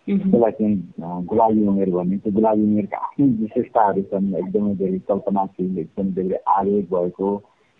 त्यसलाई 0.08 0.50
चाहिँ 0.58 1.24
गुलाबी 1.30 1.66
उमेर 1.66 1.90
भन्ने 1.90 2.16
त्यो 2.16 2.32
गुलाबी 2.32 2.62
उमेरका 2.62 2.98
आफ्नै 3.06 3.26
विशेषताहरू 3.40 4.02
छन् 4.10 4.34
एकदमै 4.40 4.74
धेरै 4.82 4.98
कल्पनाशील 5.08 5.78
एकदमै 5.78 6.10
धेरै 6.18 6.38
आवेग 6.56 6.84
भएको 6.94 7.30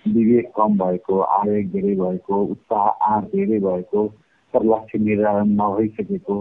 विवेक 0.06 0.50
कम 0.56 0.78
भएको 0.78 1.20
आवेग 1.36 1.70
धेरै 1.72 1.94
भएको 2.00 2.42
उत्साह 2.54 2.86
आँट 3.12 3.24
धेरै 3.34 3.58
भएको 3.60 4.06
तर 4.54 4.64
लक्ष्य 4.64 4.98
निर्धारण 4.98 5.48
नभइसकेको 5.60 6.36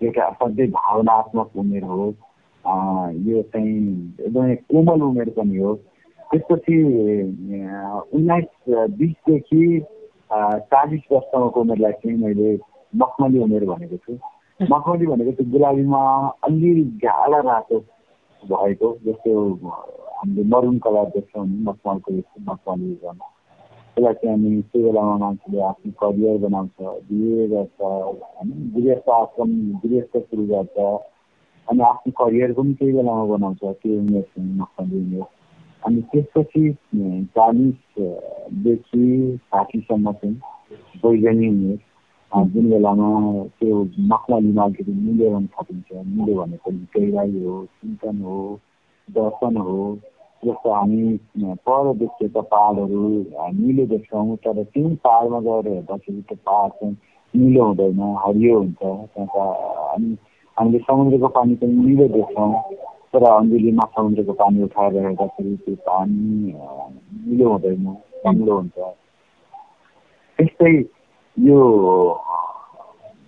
एउटा 0.00 0.24
असाध्यै 0.24 0.66
भावनात्मक 0.78 1.56
उमेर 1.56 1.84
हो। 1.92 2.06
यो 3.28 3.42
चाहिँ 3.52 3.76
एकदमै 4.20 4.54
कोमल 4.70 5.02
उमेर 5.02 5.30
पनि 5.36 5.56
हो। 5.56 5.74
त्यसपछि 6.30 6.76
उन्नाइस 8.16 8.50
बिसदेखि 8.98 9.62
चालिस 10.72 11.04
वर्षसम्मको 11.12 11.60
उमेरलाई 11.60 11.92
चाहिँ 11.92 12.18
मैले 12.24 12.58
मखमली 12.92 13.38
उमेर 13.46 13.64
भनेको 13.64 13.96
छु। 13.96 14.18
मखमली 14.60 15.06
भनेको 15.06 15.32
त्यो 15.32 15.50
गुलाबीमा 15.50 16.02
अलिअलि 16.44 16.84
गाढा 17.02 17.40
रातो 17.40 17.78
भएको 18.42 18.88
जस्तो 19.04 19.32
हामीले 20.18 20.42
मरुन 20.50 20.78
कलर 20.84 21.04
देख्छौँ 21.14 21.46
मखमलको 21.66 22.12
जस्तो 22.12 22.38
मखमली 22.42 22.94
त्यसलाई 22.94 24.14
चाहिँ 24.14 24.34
अनि 24.34 24.62
त्यो 24.72 24.82
बेलामा 24.82 25.16
मान्छेले 25.16 25.60
आफ्नो 25.62 25.92
करियर 26.02 26.36
बनाउँछ 26.42 26.76
बिहे 27.06 27.46
गर्छ 27.48 27.78
होइन 27.80 28.50
गृहस्थ 28.74 29.08
आश्रम 29.10 29.50
गृहस्थ 29.84 30.14
सुरु 30.18 30.44
गर्छ। 30.46 30.78
अनि 31.68 31.80
आफ्नो 31.90 32.12
करियर 32.18 32.52
पनि 32.58 32.74
त्यही 32.74 32.92
बेलामा 32.92 33.24
बनाउँछ 33.34 33.62
त्यो 33.82 33.98
उमेर 34.00 34.26
मखमली 34.60 34.98
उमेर 35.02 35.26
अनि 35.82 36.00
त्यसपछि 36.12 36.64
चालिसदेखि 37.38 39.04
साठीसम्म 39.44 40.12
चाहिँ 40.12 40.36
वैज्ञानिक 41.04 41.50
उमेर 41.50 41.78
जुन 42.32 42.70
बेलामा 42.70 43.08
त्यो 43.56 43.82
मखमलीमा 44.06 44.64
अलिकति 44.64 44.92
मूल्य 44.94 45.28
गर्न 45.28 45.46
सकिन्छ 45.52 46.06
मूल्य 46.06 46.34
भनेको 46.34 46.70
गहिराई 46.94 47.44
हो 47.44 47.64
चिन्तन 47.74 48.20
हो 48.22 48.38
दर्शन 49.08 49.56
हो 49.58 49.78
जस्तो 50.42 50.72
हामी 50.72 51.16
पर 51.60 51.92
देखेका 51.96 52.40
पाहाडहरू 52.42 53.08
निलो 53.54 53.86
देख्छौँ 53.86 54.36
तर 54.38 54.62
त्यही 54.64 54.94
पाहाडमा 55.04 55.40
गएर 55.40 55.68
हेर्दाखेरि 55.68 56.20
त्यो 56.22 56.36
पाहाड 56.44 56.70
चाहिँ 56.72 56.96
निलो 57.34 57.64
हुँदैन 57.64 58.00
हरियो 58.18 58.58
हुन्छ 58.58 58.76
त्यहाँका 58.76 59.46
अनि 59.88 60.16
हामीले 60.56 60.78
समुद्रको 60.80 61.28
पानी 61.30 61.54
पनि 61.54 61.72
निलो 61.78 62.08
देख्छौँ 62.10 62.52
तर 63.10 63.24
अङ्गुलीमा 63.30 63.88
समुद्रको 63.96 64.32
पानी 64.34 64.62
उठाएर 64.62 64.96
हेर्दाखेरि 64.98 65.56
त्यो 65.64 65.74
पानी 65.88 66.54
निलो 67.24 67.50
हुँदैन 67.50 67.90
राम्रो 68.26 68.54
हुन्छ 68.54 68.78
त्यस्तै 70.38 70.72
यो 71.38 71.58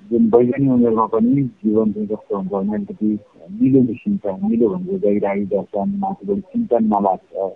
जुन 0.04 0.24
वैज्ञानिक 0.30 0.70
उमेरमा 0.72 1.04
पनि 1.06 1.42
जीवन 1.58 1.92
चाहिँ 1.92 2.06
कस्तो 2.08 2.36
हुन्छ 2.36 2.50
भने 2.50 2.74
अलिकति 2.74 3.08
निलो 3.54 3.82
निस्किन्छ 3.82 4.26
निलो 4.42 4.68
भनेको 4.68 4.98
गहिराई 4.98 5.44
दर्शन 5.46 5.94
माथि 5.98 6.40
चिन्तनमा 6.42 6.98
लाग्छ 7.00 7.50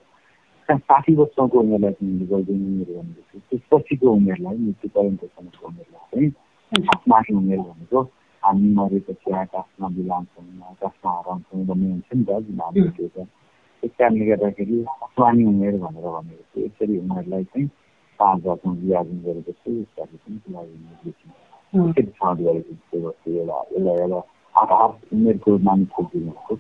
साठी 0.69 1.15
वर्षको 1.15 1.61
उमेरलाई 1.61 1.93
चाहिँ 1.93 2.27
वैज्ञानिक 2.27 2.89
उमेर 2.89 2.93
भनेको 2.93 3.39
त्यसपछिको 3.51 4.13
उमेरलाई 4.13 4.57
मृत्यु 4.59 4.91
पर्यन्तसम्मको 4.91 5.67
उमेरलाई 5.67 6.31
चाहिँ 6.31 6.87
आत्माको 6.89 7.37
उमेर 7.37 7.59
भनेको 7.61 8.03
हामी 8.43 8.75
मरेपछि 8.75 9.33
आकाशमा 9.35 9.89
बिलाउँछौँ 9.89 10.45
आकाशमा 10.71 11.19
हराउँछौँ 11.19 11.65
भन्ने 11.67 11.91
हुन्छ 11.91 12.15
नि 12.15 12.25
त 12.25 12.41
जुन 12.41 12.61
हाम्रो 12.61 12.91
त्यो 12.97 13.09
त्यस 13.09 13.91
कारणले 13.99 14.27
गर्दाखेरि 14.27 14.85
आत्मानी 15.03 15.45
उमेर 15.47 15.79
भनेर 15.79 16.07
भनेको 16.11 16.61
यसरी 16.61 16.99
उमेरलाई 16.99 17.45
चाहिँ 17.45 17.69
पाँच 18.19 18.47
वर्षमा 18.47 18.73
विभाजन 18.75 19.19
गरेको 19.25 19.53
छु 19.55 19.73
यसरी 19.73 20.17
पनि 20.19 20.55
लागि 20.55 20.77
लेखिन्छ 21.05 22.13
छनौट 22.13 22.39
गरेको 22.41 22.99
एउटा 22.99 23.63
एउटा 23.73 23.93
एउटा 23.95 24.23
आधार 24.55 24.89
उमेरको 25.13 25.59
मानिस 25.63 25.89
खोजिदिनु 25.89 26.57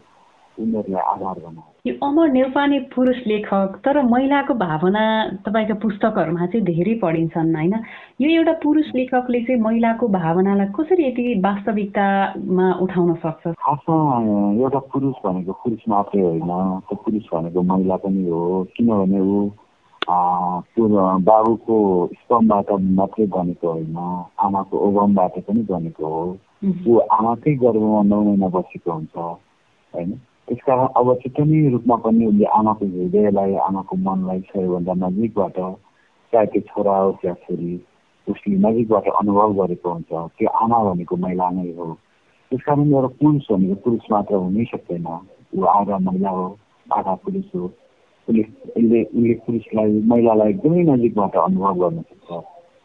उनीहरूलाई 0.59 1.03
आधार 1.05 1.39
बनाएर 1.41 1.73
यो 1.85 1.95
अमर 2.03 2.29
नेउपाने 2.31 2.79
पुरुष 2.95 3.17
लेखक 3.27 3.81
तर 3.85 4.01
महिलाको 4.05 4.55
भावना 4.57 5.03
तपाईँका 5.45 5.75
पुस्तकहरूमा 5.75 6.47
चाहिँ 6.47 6.65
धेरै 6.65 6.95
पढिन्छन् 7.03 7.55
होइन 7.55 7.75
यो 8.21 8.29
एउटा 8.31 8.53
पुरुष 8.63 8.87
लेखकले 8.95 9.41
चाहिँ 9.41 9.61
महिलाको 9.61 10.09
भावनालाई 10.11 10.67
कसरी 10.73 11.07
यति 11.07 11.35
वास्तविकतामा 11.41 12.73
उठाउन 12.81 13.15
सक्छ 13.17 13.53
खासमा 13.59 13.99
एउटा 14.57 14.79
पुरुष 14.89 15.15
भनेको 15.25 15.53
पुरुष 15.61 15.83
मात्रै 15.89 16.23
होइन 16.23 16.55
त्यो 16.85 16.97
पुरुष 17.05 17.29
भनेको 17.33 17.63
महिला 17.65 17.97
पनि 18.01 18.27
हो 18.29 18.43
किनभने 18.77 19.21
ऊ 19.21 19.49
त्यो 19.49 19.64
बाबुको 20.09 21.77
स्तम्भबाट 22.13 22.71
मात्रै 22.99 23.27
बनेको 23.27 23.71
होइन 23.71 23.97
आमाको 24.45 24.75
ओभमबाट 24.79 25.35
पनि 25.47 25.63
बनेको 25.71 26.07
हो। 26.07 26.25
ऊ 26.89 26.99
आमाकै 27.19 27.55
गर्भमा 27.55 28.03
नौ 28.03 28.21
महिना 28.23 28.49
बसेको 28.49 28.93
हुन्छ 28.93 29.17
होइन? 29.17 30.11
त्यसकारण 30.49 30.89
अब 30.97 31.09
चाहिँ 31.25 31.47
नै 31.49 31.69
रूपमा 31.73 31.97
पनि 32.05 32.27
उसले 32.27 32.45
आमाको 32.45 32.85
हृदयलाई 32.85 33.55
आमाको 33.69 33.97
मनलाई 33.97 34.41
सबैभन्दा 34.49 34.95
नजिकबाट 35.03 35.57
चाहे 36.33 36.47
त्यो 36.53 36.61
छोरा 36.69 36.97
होस् 36.99 37.25
या 37.25 37.35
छोरी 37.45 37.73
उसले 38.27 38.57
नजिकबाट 38.61 39.07
अनुभव 39.21 39.53
गरेको 39.61 39.89
हुन्छ। 39.91 40.13
त्यो 40.37 40.49
आमा 40.63 40.79
भनेको 40.85 41.17
महिला 41.17 41.49
नै 41.51 41.71
हो। 41.77 41.87
त्यस 42.53 42.63
कारण 42.67 42.93
एउटा 42.93 43.09
पुरुष 43.21 43.47
भनेको 43.53 43.75
पुरुष 43.85 44.05
मात्र 44.13 44.35
हुनै 44.35 44.65
सक्दैन। 44.65 45.07
ऊ 45.57 45.65
आधा 45.65 45.97
महिला 45.99 46.31
हो 46.31 46.47
आधा 46.93 47.15
पुरुष 47.25 47.49
हो। 47.55 47.67
उसले 48.29 48.43
उसले 48.77 49.03
उसले 49.05 49.35
पुरुषलाई 49.45 49.91
महिलालाई 50.11 50.51
एकदमै 50.53 50.83
नजिकबाट 50.91 51.35
अनुभव 51.47 51.75
गर्न 51.83 52.01
सक्छ। 52.09 52.31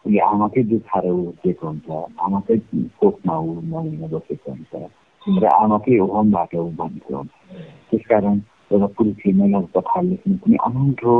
उसले 0.05 0.19
आमाकै 0.31 0.63
दुखाएर 0.71 1.05
उठेको 1.11 1.67
हुन्छ 1.67 1.87
आमाकै 2.25 2.57
कोखमा 2.99 3.33
ऊ 3.39 3.49
महिना 3.71 4.07
बसेको 4.13 4.51
हुन्छ 4.51 4.73
र 5.41 5.45
आमाकै 5.63 5.97
होमबाट 5.97 6.51
ऊ 6.55 6.69
भनेको 6.79 7.11
हुन्छ। 7.17 7.31
त्यसकारण 7.89 8.37
एउटा 8.71 8.87
पुरुषले 8.97 9.31
महिलाको 9.39 9.79
कथा 9.79 9.99
लेख्नु 10.09 10.35
पनि 10.43 10.55
अनौठो 10.67 11.15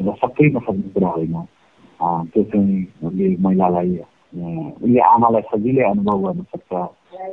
र 0.00 0.08
सबै 0.22 0.46
नसक्ने 0.56 0.88
कुरा 0.94 1.10
होइन। 1.16 1.36
त्यो 2.30 2.42
चाहिँ 2.50 2.82
उसले 3.06 3.26
महिलालाई 3.44 3.90
उसले 4.82 5.00
आमालाई 5.14 5.42
सजिलै 5.50 5.84
अनुभव 5.90 6.18
गर्न 6.26 6.42
सक्छ 6.52 6.72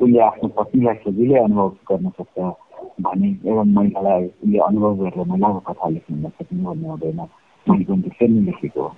उसले 0.02 0.20
आफ्नो 0.30 0.48
पत्नीलाई 0.58 0.98
सजिलै 1.06 1.38
अनुभव 1.48 1.70
गर्न 1.90 2.10
सक्छ। 2.20 2.38
भने 3.02 3.28
एवं 3.46 3.74
महिलालाई 3.74 4.24
उसले 4.26 4.58
अनुभव 4.68 4.96
गरेर 4.96 5.26
महिलाको 5.28 5.60
कथा 5.68 5.90
लेख्न 5.90 6.16
नसक्ने 6.26 6.64
भन्ने 6.64 6.88
हुँदैन। 6.90 7.28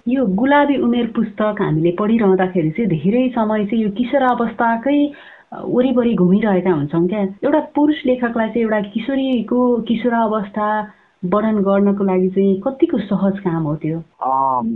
यो 0.07 0.25
गुलाबी 0.39 0.75
उमेर 0.77 1.07
पुस्तक 1.15 1.55
हामीले 1.62 1.91
पढिरहँदाखेरि 2.00 2.71
चाहिँ 2.71 2.89
धेरै 2.89 3.27
समय 3.36 3.65
चाहिँ 3.65 3.83
यो 3.83 3.89
किशोर 3.98 4.21
अवस्थाकै 4.21 5.00
वरिपरि 5.65 6.13
घुमिरहेका 6.15 6.71
हुन्छौँ 6.71 7.07
क्या। 7.07 7.21
एउटा 7.43 7.59
पुरुष 7.75 8.05
लेखकलाई 8.05 8.48
चाहिँ 8.48 8.63
एउटा 8.63 8.79
किशोरीको 8.93 9.59
किशोर 9.89 10.13
अवस्था 10.13 10.67
वर्णन 11.24 11.57
गर्नको 11.65 12.03
लागि 12.03 12.29
चाहिँ 12.29 12.62
कतिको 12.62 12.98
सहज 13.09 13.39
काम 13.41 13.63
हो 13.63 13.75
त्यो? 13.81 13.98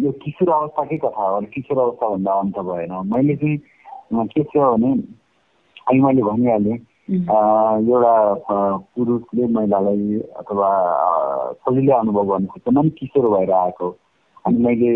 यो 0.04 0.12
किशोर 0.24 0.50
अवस्थाकै 0.50 0.98
कथा 0.98 1.24
हो। 1.30 1.42
किशोर 1.54 1.78
अवस्थाभन्दा 1.84 2.32
अन्त 2.34 2.58
भएन। 2.60 2.94
मैले 3.14 3.36
चाहिँ 3.36 3.58
के 4.28 4.44
छ 4.44 4.58
भने 4.58 4.92
अहिले 4.94 6.02
मैले 6.02 6.22
भनिहालेँ 6.22 6.78
एउटा 7.10 8.16
पुरुषले 8.96 9.48
महिलालाई 9.54 10.20
अथवा 10.40 10.70
सजिलै 11.68 11.94
अनुभव 11.94 12.24
गर्नु 12.30 12.48
सक्छ। 12.48 12.94
किशोर 13.00 13.28
भएर 13.30 13.52
आएको 13.52 13.90
अनि 14.46 14.58
मैले 14.64 14.92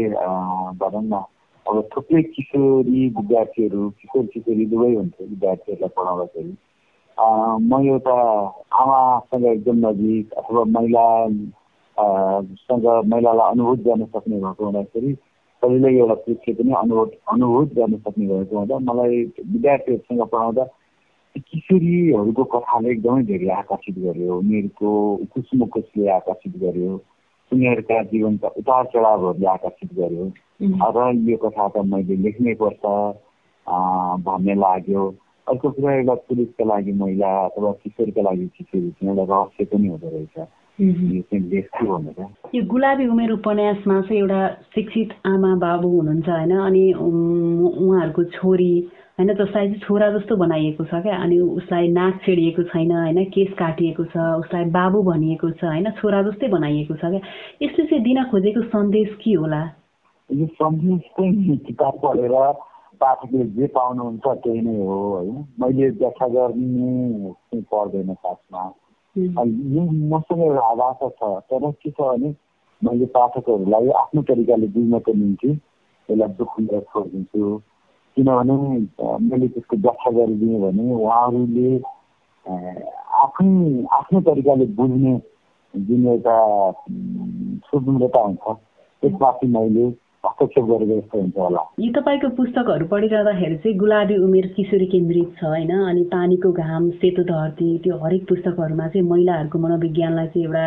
भनौँ 0.79 1.03
न 1.03 1.23
अब 1.65 1.81
थुप्रै 1.95 2.21
किशोरी 2.31 3.07
विद्यार्थीहरू 3.17 3.89
किशोर 3.99 4.25
किशोरी 4.33 4.65
दुवै 4.71 4.93
हुन्छ 4.95 5.15
विद्यार्थीहरूलाई 5.21 5.91
पढाउँदाखेरि। 5.97 6.53
म 7.67 7.81
एउटा 7.87 8.15
आमासँग 8.81 9.45
एकदम 9.51 9.77
नजिक 9.87 10.33
अथवा 10.39 10.63
महिला 10.79 11.05
सँग 12.63 12.87
महिलालाई 13.11 13.51
अनुभूत 13.51 13.79
गर्न 13.87 14.05
सक्ने 14.15 14.39
भएको 14.39 14.65
हुँदाखेरि 14.65 15.13
सजिलै 15.63 15.95
एउटा 15.99 16.15
पुरुषले 16.23 16.53
पनि 16.53 16.73
अनुभूत 16.83 17.11
अनुभूत 17.35 17.73
गर्न 17.75 17.97
सक्ने 17.97 18.27
भएको 18.27 18.57
हुँदा 18.57 18.79
मलाई 18.91 19.23
विद्यार्थीहरूसँग 19.53 20.27
पढाउँदा 20.31 20.63
किशोरीहरूको 21.39 22.44
कथाले 22.44 22.89
एकदमै 22.91 23.24
धेरै 23.24 23.48
आकर्षित 23.48 23.96
गर्यो। 24.00 24.38
उनीहरूको 24.39 24.89
उकुस 25.13 25.50
मुकुसले 25.56 26.10
आकर्षित 26.10 26.53
गर्यो। 26.58 26.91
उनीहरूका 27.53 28.03
जीवनका 28.03 28.48
उतार 28.48 28.83
चढावहरूले 28.85 29.48
आकर्षित 29.48 29.90
गर्यो। 29.94 30.25
र 30.61 31.16
यो 31.29 31.38
कथा 31.38 31.68
त 31.68 31.77
मैले 31.85 32.16
लेख्नै 32.16 32.53
पर्छ 32.53 32.83
भन्ने 34.25 34.55
लाग्यो। 34.55 35.03
अर्को 35.48 35.70
कुरा 35.70 35.94
एउटा 35.94 36.14
पुरुषका 36.14 36.66
लागि 36.66 36.92
महिला 36.92 37.29
अथवा 37.46 37.72
किशोरका 37.72 38.22
लागि 38.22 38.48
किशोरी 38.57 39.07
एउटा 39.07 39.24
रहस्य 39.24 39.66
पनि 39.66 39.88
हुँदो 39.88 40.09
रहेछ। 40.09 40.48
चाहिँ 40.77 42.27
यो 42.55 42.66
गुलाबी 42.66 43.07
उमेर 43.07 43.31
उपन्यासमा 43.31 44.01
चाहिँ 44.01 44.20
एउटा 44.22 44.42
शिक्षित 44.75 45.09
आमा 45.25 45.55
बाबु 45.55 45.88
हुनुहुन्छ 45.88 46.29
होइन? 46.29 46.51
अनि 46.57 46.94
उहाँहरूको 46.94 48.24
छोरी 48.24 48.74
होइन 49.20 49.34
जसलाई 49.34 49.68
चाहिँ 49.68 49.80
छोरा 49.82 50.10
जस्तो 50.12 50.36
बनाइएको 50.38 50.84
छ 50.86 51.01
क्या? 51.01 51.16
अनि 51.18 51.40
उसलाई 51.40 51.88
नाक 51.90 52.20
छेडिएको 52.25 52.64
छैन 52.64 52.92
होइन? 52.92 53.24
केस 53.34 53.53
काटिएको 53.58 54.03
छ 54.14 54.18
उसलाई 54.40 54.66
बाबु 54.72 55.01
भनिएको 55.03 55.50
छ 55.51 55.64
होइन? 55.64 55.90
छोरा 55.98 56.22
जस्तै 56.24 56.48
बनाइएको 56.48 56.96
छ 56.96 57.10
क्या? 57.14 57.22
यसले 57.62 57.86
चाहिँ 57.86 58.03
दिन 58.03 58.24
खोजेको 58.32 58.62
सन्देश 58.70 59.16
के 59.24 59.34
होला? 59.34 59.62
यो 60.30 60.46
सन्देश 60.46 61.01
चाहिँ 61.18 61.58
किताब 61.68 61.98
पढेर 62.03 62.36
पाठकले 63.01 63.46
जे 63.58 63.68
पाउनुहुन्छ 63.77 64.25
त्यही 64.44 64.62
नै 64.62 64.75
हो 64.86 64.98
होइन? 65.14 65.46
मैले 65.60 65.90
व्याख्या 65.98 66.27
गर्ने 66.27 67.62
पर्दैन 67.74 68.14
खासमा 68.14 68.64
यो 69.16 69.82
मसँग 70.14 70.42
एउटा 70.42 70.66
आभाषा 70.68 71.10
छ 71.10 71.32
तर 71.50 71.72
के 71.82 71.90
छ 71.90 72.00
भने 72.01 72.30
मैले 72.82 73.06
पाठकहरूलाई 73.18 73.90
आफ्नो 74.03 74.22
तरिकाले 74.30 74.68
बुझ्नको 74.77 75.14
निम्ति 75.14 75.50
यसलाई 75.50 76.30
दुःख 76.38 76.53
छोडिदिन्छु। 76.94 77.44
किनभने 78.18 78.53
मैले 79.22 79.48
त्यसको 79.48 79.77
व्याख्या 79.77 80.12
गरिदिएँ 80.12 80.60
भने 80.62 80.84
उहाँहरूले 80.96 81.70
आफ्नै 83.18 83.84
आफ्नो 83.92 84.22
तरिकाले 84.22 84.66
बुझ्ने 84.74 85.14
जुन 85.74 86.08
एउटा 86.08 86.38
स्वतन्त्रता 87.68 88.22
हुन्छ 88.22 88.58
त्यसमाथि 89.03 89.48
मैले 89.48 89.86
हस्तक्षेप 90.27 90.66
गरेको 90.66 91.00
जस्तो 91.00 91.20
हुन्छ 91.20 91.37
होला। 91.37 91.61
यो 91.79 91.92
तपाईँको 91.96 92.29
पुस्तकहरू 92.40 92.85
पढिरहँदाखेरि 92.92 93.57
चाहिँ 93.63 93.77
गुलाबी 93.77 94.18
उमेर 94.27 94.48
किशोरी 94.55 94.85
केन्द्रित 94.94 95.33
छ 95.40 95.44
होइन? 95.44 95.72
अनि 95.87 96.03
पानीको 96.13 96.51
घाम 96.51 96.90
सेतो 97.00 97.24
धरती 97.31 97.70
त्यो 97.83 97.98
हरेक 98.03 98.27
पुस्तकहरूमा 98.29 98.87
चाहिँ 98.87 99.07
महिलाहरूको 99.07 99.59
मनोविज्ञानलाई 99.59 100.27
चाहिँ 100.27 100.46
एउटा 100.48 100.66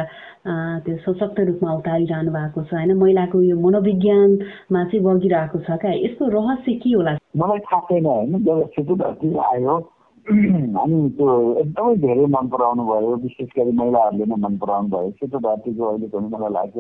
त्यो 0.85 0.97
सशक्त 1.07 1.41
रूपमा 1.49 1.71
उतारिरहनु 1.77 2.33
भएको 2.33 2.63
छ 2.63 2.75
होइन? 2.75 2.97
महिलाको 2.97 3.43
यो 3.43 3.57
मनोविज्ञानमा 3.61 4.85
चाहिँ 4.85 5.05
बगिरहेको 5.05 5.59
छ 5.69 5.79
क्या? 5.81 5.93
यसको 6.07 6.29
रहस्य 6.39 6.75
के 6.83 6.91
होला? 6.97 7.17
मलाई 7.37 7.59
थाहा 7.71 7.81
छैन 7.89 8.07
होइन। 8.07 8.45
जब 8.45 8.69
सेतो 8.77 8.97
धरती 8.97 9.37
आयो 9.55 9.81
अनि 10.31 10.99
त्यो 11.17 11.29
एकदमै 11.61 11.95
धेरै 11.97 12.25
मन 12.33 12.49
पराउनु 12.53 12.83
भयो 12.87 13.15
विशेष 13.23 13.49
गरी 13.59 13.73
महिलाहरूले 13.77 14.25
नै 14.25 14.37
मन 14.43 14.57
पराउनु 14.63 14.89
भयो 14.89 15.11
सेतो 15.21 15.39
धरतीको 15.47 15.85
अहिले 15.85 16.09
पनि 16.13 16.29
मलाई 16.35 16.53
लाग्छ 16.57 16.77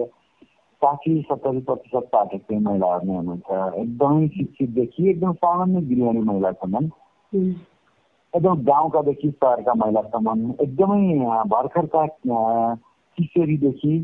साठी 0.83 1.21
सत्तरी 1.23 1.61
प्रतिशत 1.61 2.09
पाठक 2.13 2.53
महिलाहरू 2.53 3.07
नै 3.07 3.17
हुनुहुन्छ। 3.17 3.49
एकदमै 3.81 4.29
शिक्षितदेखि 4.37 5.09
एकदम 5.11 5.33
सामान्य 5.41 5.81
गृहणी 5.91 6.23
महिलासम्म 6.29 6.85
एकदम 7.33 8.63
गाउँकादेखि 8.65 9.31
सहरका 9.31 9.75
महिलासम्म 9.83 10.51
एकदमै 10.61 11.43
भर्खरका 11.53 12.07
किशोरीदेखि 13.19 13.95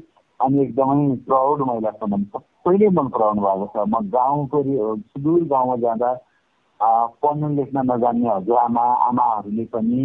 अनि 0.40 0.62
एकदमै 0.62 1.16
प्राउड 1.26 1.62
महिलासम्म 1.68 2.22
सबैले 2.34 2.88
मन 2.98 3.08
पराउनु 3.16 3.42
भएको 3.42 3.66
छ। 3.72 3.88
म 3.88 4.04
गाउँको 4.10 4.62
सुदूर 5.08 5.42
गाउँमा 5.48 5.76
जाँदा 5.84 6.12
पढ्नु 7.22 7.48
लेख्न 7.56 7.90
नजान्ने 7.90 8.28
हजुरआमा 8.28 8.86
आमाहरूले 9.08 9.64
पनि 9.74 10.02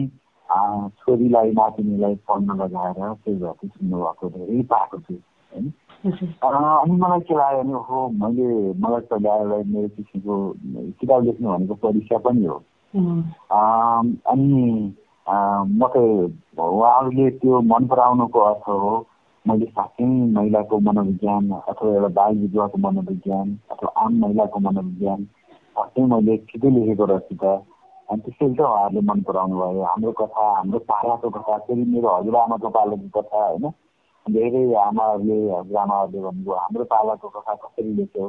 छोरीलाई 0.99 1.51
नातिनीलाई 1.53 2.15
पढ्न 2.29 2.59
लगाएर 2.61 2.99
त्यही 2.99 3.37
भएर 3.39 3.67
सुन्नुभएको 3.67 4.29
धेरै 4.29 4.61
पाएको 4.71 4.97
छु 4.99 5.13
होइन 5.13 5.71
अनि 6.01 6.95
मलाई 6.97 7.19
के 7.29 7.33
लाग्यो 7.37 7.63
भने 7.63 7.73
हो 7.89 7.99
मैले 8.21 8.47
मलाई 8.81 9.01
त 9.05 9.13
मेरो 9.69 9.87
किसिमको 9.95 10.35
किताब 10.99 11.23
लेख्नु 11.25 11.49
भनेको 11.49 11.73
परीक्षा 11.85 12.17
पनि 12.25 12.45
हो। 12.45 12.57
अनि 14.33 14.53
म 15.77 15.81
त 15.93 15.95
उहाँहरूले 16.57 17.29
त्यो 17.37 17.61
मन 17.61 17.87
पराउनुको 17.87 18.39
अर्थ 18.39 18.65
हो 18.69 18.93
मैले 19.45 19.65
साँच्चै 19.65 20.05
महिलाको 20.37 20.79
मनोविज्ञान 20.79 21.43
अथवा 21.69 21.93
एउटा 21.93 22.07
बाल 22.17 22.31
विधवाको 22.37 22.77
मनोविज्ञान 22.77 23.47
अथवा 23.71 23.89
आम 24.05 24.11
महिलाको 24.21 24.59
मनोविज्ञान 24.59 25.19
साँच्चै 25.77 26.01
मैले 26.13 26.37
छिटो 26.49 26.69
लेखेको 26.69 27.05
रहेछु 27.05 27.35
त। 27.35 27.45
अनि 28.09 28.21
त्यसैले 28.21 28.55
त 28.55 28.59
उहाँहरूले 28.61 29.01
मन 29.09 29.21
पराउनु 29.29 29.55
भयो। 29.61 29.81
हाम्रो 29.83 30.11
कथा 30.19 30.45
हाम्रो 30.57 30.79
पालाको 30.89 31.29
कथा 31.37 31.57
फेरि 31.69 31.83
मेरो 31.93 32.09
हजुरआमाको 32.17 32.69
पालाको 32.77 33.07
कथा 33.21 33.39
होइन? 33.47 33.65
धेरै 34.25 34.63
आमाहरूले 34.85 35.37
हजुरआमाहरूले 35.51 36.21
भन्नुभयो 36.21 36.55
हाम्रो 36.55 36.83
पालाको 36.93 37.27
कथा 37.35 37.53
कसरी 37.63 37.93
लेख्यो? 37.99 38.25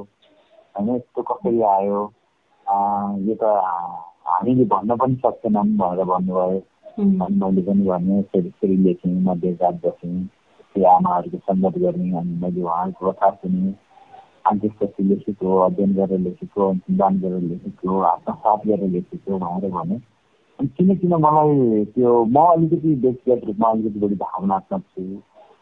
होइन 0.74 0.88
यस्तो 0.96 1.22
कसरी 1.30 1.60
आयो? 1.70 2.00
यो 3.26 3.34
त 3.42 3.44
हामीले 4.32 4.64
भन्न 4.72 4.96
पनि 4.96 5.14
सक्दैनौँ 5.24 5.64
भनेर 5.80 6.04
भन्नुभयो। 6.04 6.60
अनि 7.22 7.36
मैले 7.42 7.62
पनि 7.62 7.84
भने 7.86 8.22
फेरि 8.32 8.50
फेरि 8.60 8.76
लेखेँ 8.76 9.12
मध्यजात 9.28 9.74
बसेँ 9.84 10.16
त्यो 10.74 10.84
आमाहरूको 10.88 11.38
सङ्गत 11.48 11.78
गर्ने 11.78 12.16
अनि 12.18 12.34
मैले 12.42 12.62
उहाँहरूको 12.62 13.10
कथा 13.10 13.30
सुनेँ। 13.30 13.74
अनि 14.46 14.58
त्यसपछि 14.60 15.02
लेखेको 15.08 15.58
अध्ययन 15.66 15.92
गरेर 15.94 16.18
लेखेको 16.20 16.68
अनुसन्धान 16.68 17.20
गरेर 17.20 17.42
लेखेको 17.50 18.00
आत्मसात 18.12 18.66
गरेर 18.66 18.88
लेखेको 18.90 19.38
भनेर 19.38 19.70
भने। 19.70 19.96
अनि 20.58 20.68
किन 20.76 20.94
किन 20.96 21.14
मलाई 21.26 21.84
त्यो 21.94 22.24
म 22.24 22.46
अलिकति 22.54 22.94
व्यक्तिगत 23.04 23.44
रूपमा 23.46 23.70
अलिकति 23.70 23.98
बढी 24.06 24.14
भावनात्मक 24.24 24.82
छु। 24.82 25.04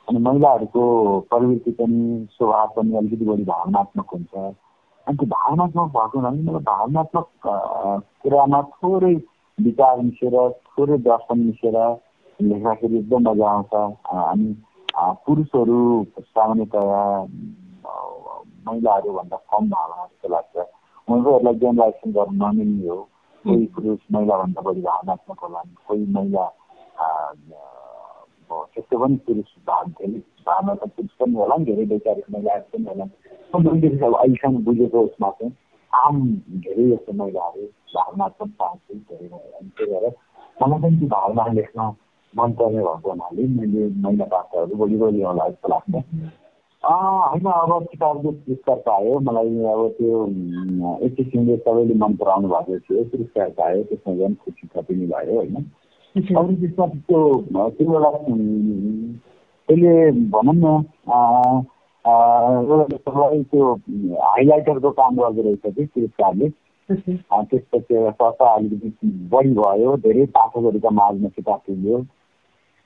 अनि 0.08 0.18
महिलाहरूको 0.18 0.82
प्रवृत्ति 1.30 1.70
पनि 1.78 2.26
स्वभाव 2.32 2.68
पनि 2.76 2.96
अलिकति 2.96 3.24
बढी 3.24 3.44
भावनात्मक 3.44 4.10
हुन्छ। 4.14 4.34
अनि 5.06 5.16
त्यो 5.16 5.26
भावनात्मक 5.26 5.88
भएको 5.96 6.18
हुनाले 6.18 6.42
मलाई 6.42 6.62
भावनात्मक 6.70 7.28
कुरामा 8.22 8.60
थोरै 8.74 9.14
विचार 9.58 10.00
मिसेर 10.00 10.36
थोरै 10.72 10.98
दर्शन 11.06 11.38
मिसेर 11.38 11.76
लेख्दाखेरि 12.40 12.98
एकदम 12.98 13.28
मजा 13.28 13.48
आउँछ। 13.50 13.72
अनि 14.32 14.48
पुरुषहरू 15.26 15.80
सामान्यतया 16.20 17.02
महिलाहरूभन्दा 18.66 19.36
कम 19.50 19.68
भावना 19.70 20.04
जस्तो 20.04 20.28
लाग्छ। 20.34 20.56
उनीहरूलाई 21.08 21.54
जेनलाइजेसन 21.62 22.12
गर्नु 22.12 22.36
नमिल्ने 22.44 22.88
हो। 22.88 23.00
कोही 23.44 23.66
पुरुष 23.74 24.00
महिलाभन्दा 24.12 24.60
बढी 24.62 24.80
भावनात्मक 24.82 25.38
होला 25.42 25.60
कोही 25.88 26.06
महिला 26.14 26.44
त्यस्तो 28.80 28.98
पनि 28.98 29.16
पुरुष 29.26 29.50
धेरै 29.68 30.18
भावनात्मक 30.48 30.90
पुरुष 30.96 31.12
पनि 31.20 31.34
होला 31.36 31.56
नि 31.56 31.64
धेरै 31.64 31.84
वैचारिक 31.84 32.24
महिलाहरू 32.32 32.64
पनि 32.72 32.84
होला। 32.88 33.04
मैले 33.54 33.88
अब 34.06 34.14
अहिलेसम्म 34.14 34.64
बुझेको 34.64 35.00
उसमा 35.04 35.30
चाहिँ 35.30 35.52
आम 35.92 36.14
धेरै 36.64 36.84
जस्तो 36.90 37.12
महिलाहरू 37.12 37.66
भावनात्मक 37.94 38.50
पाउँछु 38.58 38.94
धेरै 38.94 39.28
त्यही 39.28 39.90
भएर 39.92 40.06
मलाई 40.62 40.80
पनि 40.80 40.96
त्यो 40.98 41.08
भावना 41.08 41.52
लेख्न 41.52 41.80
मनपर्ने 42.34 42.82
भएको 42.82 43.10
हुनाले 43.10 43.46
मैले 43.58 43.88
महिला 44.00 44.24
पात्रहरू 44.32 44.76
बढी 44.76 44.96
बढी 44.96 45.20
होला 45.22 45.48
जस्तो 45.48 45.68
लाग्छ। 45.68 45.94
होइन 46.84 47.46
अब 47.52 47.86
किताबले 47.92 48.30
पुरस्कार 48.30 48.78
पायो। 48.86 49.18
मलाई 49.20 49.50
अब 49.72 49.82
त्यो 49.98 50.14
एचएससीले 51.06 51.56
सबैले 51.56 51.94
मन 52.02 52.14
पराउनु 52.22 52.48
भएको 52.48 52.78
थियो। 52.78 53.04
पुरस्कार 53.12 53.50
पायो। 53.58 53.82
त्यसमा 53.90 54.14
झन् 54.14 54.34
खुसी 54.44 54.68
थपिने 54.76 55.06
भयो 55.12 55.34
होइन। 55.36 55.56
अरू 56.16 56.54
त्यसमा 56.60 56.86
त्यो 56.86 57.20
त्यो 57.70 57.92
एउटा 57.94 58.10
त्यसले 59.68 59.94
भनौँ 60.30 60.54
न 60.54 60.66
एउटा 62.04 63.42
त्यो 63.50 63.72
हाइलाइटरको 64.22 64.90
काम 64.90 65.12
गर्दो 65.16 65.42
रहेछ 65.42 65.74
कि 65.76 65.84
पुरस्कारले 65.84 66.48
त्यसपछि 66.90 67.94
चर्चा 67.94 68.46
अलिकति 68.54 69.08
बढी 69.32 69.52
भयो 69.54 69.96
धेरै 70.06 70.24
पाठकहरूका 70.36 70.90
माझमा 70.90 71.28
किताब 71.36 71.60
पुग्यो 71.66 71.98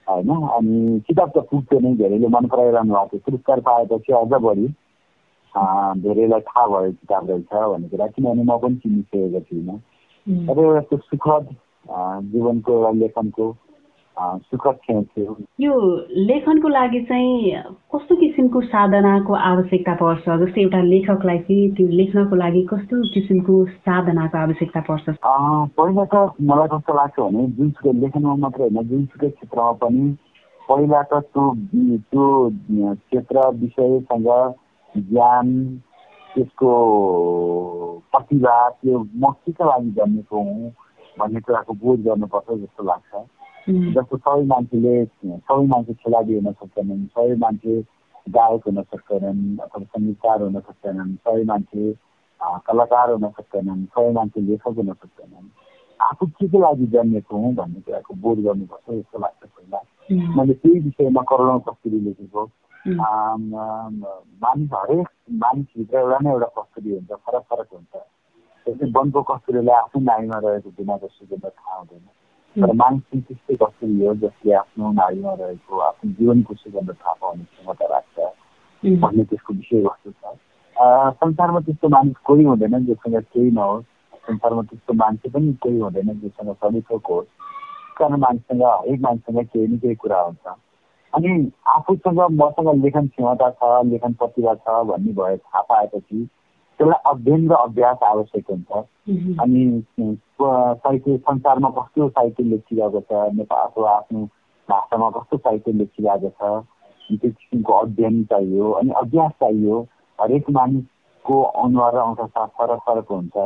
होइन? 0.06 0.30
अनि 0.56 1.00
किताब 1.08 1.28
त 1.36 1.38
पुग्थ्यो 1.50 1.78
नै 1.80 1.94
धेरैले 1.96 2.28
मन 2.28 2.44
पराइरहनु 2.52 2.92
भएको 2.94 3.08
थियो। 3.08 3.20
पुरस्कार 3.26 3.60
पाएपछि 3.68 4.12
अझ 4.12 4.32
बढी 4.46 4.66
धेरैलाई 6.04 6.40
थाहा 6.40 6.66
भयो 6.66 6.90
किताब 6.92 7.30
रहेछ 7.30 7.52
भन्ने 7.52 7.88
कुरा। 7.88 8.06
किनभने 8.06 8.42
म 8.42 8.58
पनि 8.60 8.76
चिनिसकेको 8.84 9.40
छुइनँ। 9.40 9.78
तर 10.48 10.58
एउटा 10.60 10.96
सुखद 10.96 11.44
जीवनको 11.88 12.72
एउटा 12.72 12.90
लेखनको 12.98 13.54
सुखद 14.16 14.76
क्षण 14.82 15.02
थियो। 15.02 15.36
यो 15.60 15.74
लेखनको 16.26 16.68
लागि 16.68 17.00
चाहिँ 17.04 17.62
कस्तो 17.94 18.16
किसिमको 18.16 18.60
साधनाको 18.60 19.34
आवश्यकता 19.34 19.94
पर्छ? 19.94 20.28
जस्तै 20.42 20.60
एउटा 20.62 20.80
लेखकलाई 20.82 21.38
चाहिँ 21.38 21.70
त्यो 21.74 21.86
लेख्नको 21.88 22.36
लागि 22.36 22.62
कस्तो 22.70 23.00
किसिमको 23.14 23.64
साधनाको 23.66 24.38
आवश्यकता 24.38 24.80
पर्छ? 24.80 25.04
पहिला 25.18 26.04
त 26.04 26.14
मलाई 26.40 26.68
कस्तो 26.72 26.94
लाग्छ 26.94 27.18
भने 27.20 27.46
जुनसुकै 27.58 27.92
लेखनमा 28.00 28.34
मात्र 28.44 28.60
होइन 28.62 28.88
जुनसुकै 28.88 29.30
क्षेत्रमा 29.34 29.72
पनि 29.82 30.04
पहिला 30.68 31.02
त 31.02 31.12
त्यो 31.34 31.44
त्यो 32.10 32.26
क्षेत्र 32.94 33.48
विषयसँग 33.60 34.30
ज्ञान 34.94 35.46
त्यसको 36.34 36.70
प्रतिभा 38.12 38.56
त्यो 38.68 38.98
म 38.98 39.30
केका 39.42 39.64
लागि 39.64 39.90
जन्मेको 39.90 40.38
हुँ। 40.38 40.70
भन्ने 41.16 41.40
कुराको 41.40 41.72
बोध 41.76 42.02
गर्नुपर्छ 42.02 42.58
जस्तो 42.58 42.84
लाग्छ 42.84 43.24
जस्तो 43.92 44.16
सबै 44.18 44.44
मान्छेले 44.46 44.94
सबै 45.04 45.66
मान्छे 45.66 45.94
खेलाडी 45.96 46.34
हुन 46.34 46.52
सक्दैनन् 46.54 47.04
सबै 47.08 47.36
मान्छे 47.38 47.74
गायक 48.26 48.66
हुन 48.66 48.82
सक्दैनन् 48.84 49.42
अथवा 49.60 49.84
सङ्गीतकार 49.84 50.42
हुन 50.42 50.60
सक्दैनन् 50.60 51.14
सबै 51.18 51.44
मान्छे 51.44 51.92
कलाकार 52.66 53.10
हुन 53.10 53.28
सक्दैनन् 53.32 53.84
सबै 53.88 54.10
मान्छे 54.12 54.40
लेखक 54.42 54.76
हुन 54.76 54.92
सक्दैनन् 54.94 55.48
आफू 56.00 56.26
के 56.28 56.48
को 56.48 56.60
लागि 56.60 56.86
जन्मेको 56.88 57.36
हुँ 57.36 57.54
भन्ने 57.54 57.80
कुराको 57.80 58.14
बोध 58.20 58.38
गर्नुपर्छ 58.40 58.90
जस्तो 58.90 59.18
लाग्छ 59.18 59.46
पहिला 59.46 59.80
मैले 60.34 60.54
त्यही 60.56 60.80
विषयमा 60.80 61.22
करोडौँ 61.24 61.60
कस्तुरी 61.62 62.00
लेखेको 62.00 62.44
मानिस 62.86 64.70
हरेक 64.74 65.08
मानिसभित्र 65.38 65.98
एउटा 65.98 66.18
नै 66.18 66.30
एउटा 66.30 66.46
कस्तुरी 66.56 66.90
हुन्छ 66.90 67.20
फरक 67.20 67.44
फरक 67.50 67.68
हुन्छ 67.72 68.02
वनको 68.68 69.22
कस्तुरीलाई 69.22 69.76
आफ्नो 69.76 70.00
नानीमा 70.02 70.38
रहेको 70.44 70.70
बिनाको 70.78 71.06
सुगन्ध 71.08 71.46
थाहा 71.46 71.76
हुँदैन। 71.78 72.06
तर 72.56 72.72
मान्छे 72.72 73.20
त्यस्तै 73.20 73.54
कसरी 73.62 74.04
हो 74.06 74.14
जसले 74.14 74.52
आफ्नो 74.54 74.92
नारीमा 74.92 75.32
रहेको 75.40 75.78
आफ्नो 75.78 76.10
जीवनको 76.18 76.54
सुगन्ध 76.54 76.90
थाहा 76.90 77.12
पाउने 77.20 77.44
क्षमता 77.44 77.86
राख्छ 77.92 78.16
भन्ने 78.82 79.24
त्यसको 79.24 79.52
विषयवस्तु 79.54 80.10
छ। 80.10 80.36
संसारमा 81.20 81.60
त्यस्तो 81.60 81.88
मानिस 81.88 82.16
कोही 82.24 82.44
हुँदैन 82.44 82.84
जोसँग 82.86 83.16
केही 83.22 83.50
नहोस्। 83.50 83.84
संसारमा 84.26 84.62
त्यस्तो 84.62 84.92
मान्छे 84.92 85.28
पनि 85.30 85.52
कोही 85.62 85.78
हुँदैन 85.78 86.08
जोसँग 86.20 86.52
सबै 86.54 86.80
थोक 86.90 87.06
होस्। 87.10 87.26
कारण 87.98 88.16
मान्छेसँग 88.20 88.62
हरेक 88.62 89.00
मान्छेसँग 89.00 89.44
केही 89.46 89.66
न 89.66 89.78
केही 89.78 89.94
कुरा 89.94 90.20
हुन्छ। 90.20 90.46
अनि 91.12 91.30
आफूसँग 91.74 92.20
मसँग 92.40 92.68
लेखन 92.84 93.06
क्षमता 93.06 93.50
छ 93.50 93.84
लेखन 93.86 94.12
प्रतिभा 94.18 94.54
छ 94.54 94.82
भन्ने 94.88 95.12
भए 95.12 95.36
थाहा 95.36 95.62
पाएपछि 95.62 96.28
त्यसलाई 96.78 97.00
अध्ययन 97.10 97.48
र 97.50 97.54
अभ्यास 97.54 97.98
आवश्यक 98.02 98.50
हुन्छ। 98.50 98.70
अनि 99.42 99.62
साहित्य 100.00 101.16
संसारमा 101.16 101.68
कस्तो 101.78 102.08
साहित्य 102.08 102.44
लेखिरहेको 102.44 103.00
छ 103.00 103.12
नेपाल 103.34 103.66
अथवा 103.66 103.90
आफ्नो 103.96 104.24
भाषामा 104.68 105.08
कस्तो 105.16 105.36
साहित्य 105.36 105.72
लेखिरहेको 105.72 106.28
छ 106.28 106.64
त्यो 107.04 107.30
किसिमको 107.30 107.72
अध्ययन 107.72 108.22
चाहियो 108.30 108.70
अनि 108.80 108.90
अभ्यास 109.02 109.32
चाहियो 109.40 109.80
हरेक 110.18 110.50
मानिसको 110.50 111.42
अनुहार 111.62 111.94
र 111.94 111.98
आउँछ 111.98 112.20
फरक 112.58 112.80
फरक 112.86 113.12
हुन्छ। 113.12 113.36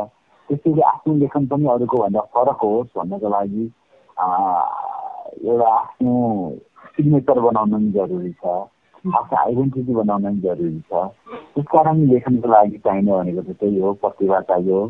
त्यसैले 0.48 0.82
आफ्नो 0.88 1.14
लेखन 1.14 1.46
पनि 1.46 1.66
अरूको 1.68 1.96
भन्दा 2.02 2.20
फरक 2.34 2.60
होस् 2.64 2.96
भन्नको 2.98 3.28
लागि 3.28 3.64
एउटा 5.44 5.68
आफ्नो 5.68 6.14
सिग्नेचर 6.96 7.40
बनाउनु 7.40 7.76
पनि 7.76 7.90
जरुरी 7.92 8.32
छ। 8.32 8.44
आफ्नो 9.06 9.37
आइडेन्टिटी 9.38 9.94
बनाउन 9.94 10.40
जरुरी 10.40 10.80
छ। 10.80 11.04
त्यस 11.54 11.66
कारण 11.72 12.06
लेखनको 12.08 12.48
लागि 12.48 12.78
चाहिने 12.87 13.12
भनेको 13.12 13.42
चाहिँ 13.42 13.58
त्यही 13.61 13.78
हो। 13.80 13.92
प्रतिभा 14.02 14.40
चाहियो 14.50 14.80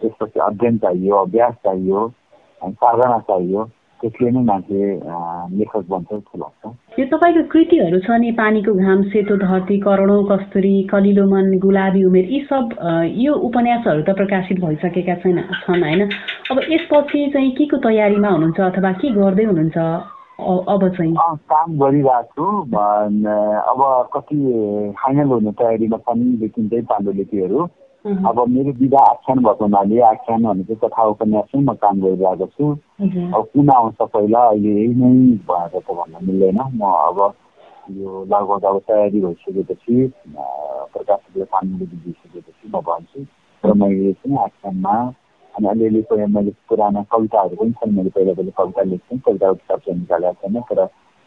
त्यसपछि 0.00 0.40
अध्ययन 0.40 0.76
चाहियो 0.84 1.14
अभ्यास 1.16 1.54
चाहियो 1.64 2.00
अनि 2.62 2.72
साधना 2.72 3.18
चाहियो। 3.30 3.64
त्यसले 4.00 4.30
नै 4.30 4.40
मान्छे 4.44 4.80
लेखक 5.58 5.84
बन्छ 5.90 6.08
जस्तो 6.12 6.38
लाग्छ। 6.38 6.62
यो 7.00 7.04
तपाईँको 7.08 7.42
कृतिहरू 7.52 7.98
छ 8.04 8.10
नि? 8.20 8.30
पानीको 8.36 8.72
घाम 8.74 9.02
सेतो 9.08 9.36
धरती 9.40 9.78
करोडौँ 9.80 10.24
कस्तुरी 10.28 10.74
कलिलो 10.92 11.24
मन 11.24 11.46
गुलाबी 11.58 12.04
उमेर 12.04 12.26
यी 12.30 12.40
सब 12.50 12.76
यो 13.16 13.32
उपन्यासहरू 13.48 14.02
त 14.04 14.16
प्रकाशित 14.20 14.60
भइसकेका 14.60 15.14
छैन 15.24 15.40
छन् 15.64 15.84
होइन? 15.84 16.02
अब 16.50 16.60
यसपछि 16.68 17.20
चाहिँ 17.32 17.50
के 17.56 17.64
को 17.64 17.76
तयारीमा 17.80 18.28
हुनुहुन्छ 18.28 18.60
अथवा 18.60 18.92
के 19.00 19.08
गर्दै 19.16 19.44
हुनुहुन्छ? 19.44 19.78
अब 20.40 20.88
चाहिँ? 20.96 21.14
काम 21.50 21.78
गरिरहेको 21.78 22.22
छु 22.34 22.44
अब 23.70 23.80
कति 24.14 24.36
फाइनल 24.98 25.28
हुने 25.30 25.52
तयारीमा 25.58 25.98
छन् 26.02 26.22
लेखिँदै 26.40 26.80
पाण्डुलिपिहरू 26.90 27.60
अब 28.04 28.38
मेरो 28.48 28.72
विधा 28.80 29.02
आख्यान 29.10 29.38
भएको 29.44 29.64
हुनाले 29.64 30.00
आख्यान 30.10 30.42
भनेको 30.42 30.74
कथा 30.82 31.02
उपन्यासमै 31.14 31.62
म 31.62 31.74
काम 31.78 32.00
गरिरहेको 32.02 32.46
छु। 32.46 32.66
अब 33.30 33.42
कुन 33.54 33.68
आउँछ 33.70 33.98
पहिला 34.02 34.40
अहिले 34.48 34.74
यही 34.74 34.94
नै 34.98 35.38
भएर 35.48 35.78
त 35.78 35.88
भन्न 35.88 36.26
मिल्दैन। 36.26 36.60
म 36.74 36.82
अब 36.82 37.18
यो 37.94 38.24
लगभग 38.26 38.64
अब 38.64 38.78
तयारी 38.88 39.20
भइसकेपछि 39.20 39.96
प्रकाशकले 40.92 41.44
पाण्डुलिपि 41.54 41.96
दिइसकेपछि 42.04 42.64
म 42.74 42.80
भन्छु। 42.82 43.20
र 43.64 43.72
मैले 43.72 44.12
चाहिँ 44.12 44.38
आख्यानमा 44.44 44.94
अनि 45.54 45.68
अलिअलि 45.68 46.26
मैले 46.28 46.50
पुराना 46.68 47.02
कविताहरू 47.10 47.56
पनि 47.56 47.72
छन् 47.74 47.96
मैले 47.96 48.10
पहिला 48.10 48.32
पहिला 48.34 48.52
कविता 48.58 48.82
लेख्थेँ 48.84 49.18
कविताको 49.20 49.54
किताब 49.54 49.78
चाहिँ 49.80 49.98
निकालेको 49.98 50.34
छैन 50.42 50.60
तर 50.64 50.80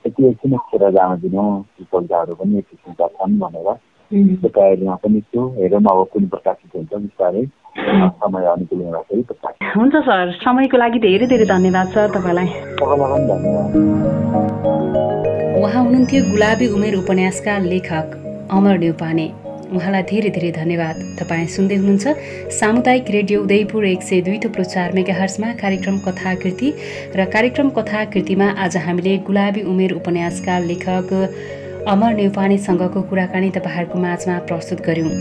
यति 0.06 0.28
एकछिन 0.28 0.58
खेर 0.66 0.90
जान 0.92 1.20
दिनु 1.22 1.44
ती 1.70 1.86
कविताहरू 1.86 2.36
पनि 2.36 2.58
एक 2.58 2.66
किसिमका 2.66 3.08
छन् 3.13 3.40
भनेर 3.40 3.72
त्यो 4.12 4.50
तयारीमा 4.50 4.96
पनि 4.98 5.22
छु 5.24 5.48
हेरौँ 5.56 5.82
अब 5.84 6.04
कुन 6.13 6.28
प्रकाशित 6.28 6.76
हुन्छ 6.76 6.94
बिस्तारै 6.98 7.46
समय 7.78 8.46
अनुकूल 8.48 8.82
हुँदाखेरि 8.82 9.24
प्रकाशित 9.24 9.76
हुन्छ 9.78 9.96
सर 10.04 10.32
समयको 10.40 10.78
लागि 10.78 11.00
धेरै 11.02 11.28
धेरै 11.28 11.46
धन्यवाद 11.48 11.88
सर 11.96 12.08
तपाईँलाई 12.12 12.48
तपाईँलाई 12.78 13.10
पनि 13.12 13.28
धन्यवाद 13.34 13.70
उहाँ 15.58 15.84
हुनुहुन्थ्यो 15.84 16.24
गुलाबी 16.30 16.68
उमेर 16.70 16.96
उपन्यासका 16.98 17.58
लेखक 17.66 18.24
अमर 18.52 18.78
न्युपाने 18.80 19.28
उहाँलाई 19.67 20.03
धेरै 20.12 20.30
धेरै 20.36 20.51
धन्यवाद। 20.51 20.95
तपाईँ 21.19 21.47
सुन्दै 21.56 21.75
हुनुहुन्छ 21.75 22.06
सामुदायिक 22.60 23.06
रेडियो 23.12 23.38
उदयपुर 23.43 23.86
एक 23.86 24.01
सय 24.03 24.21
दुई 24.27 24.38
थुप्रो 24.43 24.63
चार 24.73 24.91
मेगाहर्समा 24.97 25.49
कार्यक्रम 25.62 25.97
कथाकृति 26.08 26.69
र 27.15 27.25
कार्यक्रम 27.36 27.69
कथाकृतिमा 27.77 28.47
आज 28.65 28.77
हामीले 28.86 29.17
गुलाबी 29.27 29.62
उमेर 29.71 29.91
उपन्यासका 29.99 30.60
लेखक 30.69 31.13
अमर 31.88 32.13
नेउपानेसँगको 32.15 33.01
कुराकानी 33.10 33.49
तपाईँहरूको 33.58 33.97
माझमा 33.99 34.38
प्रस्तुत 34.47 34.80
गऱ्यौँ 34.88 35.12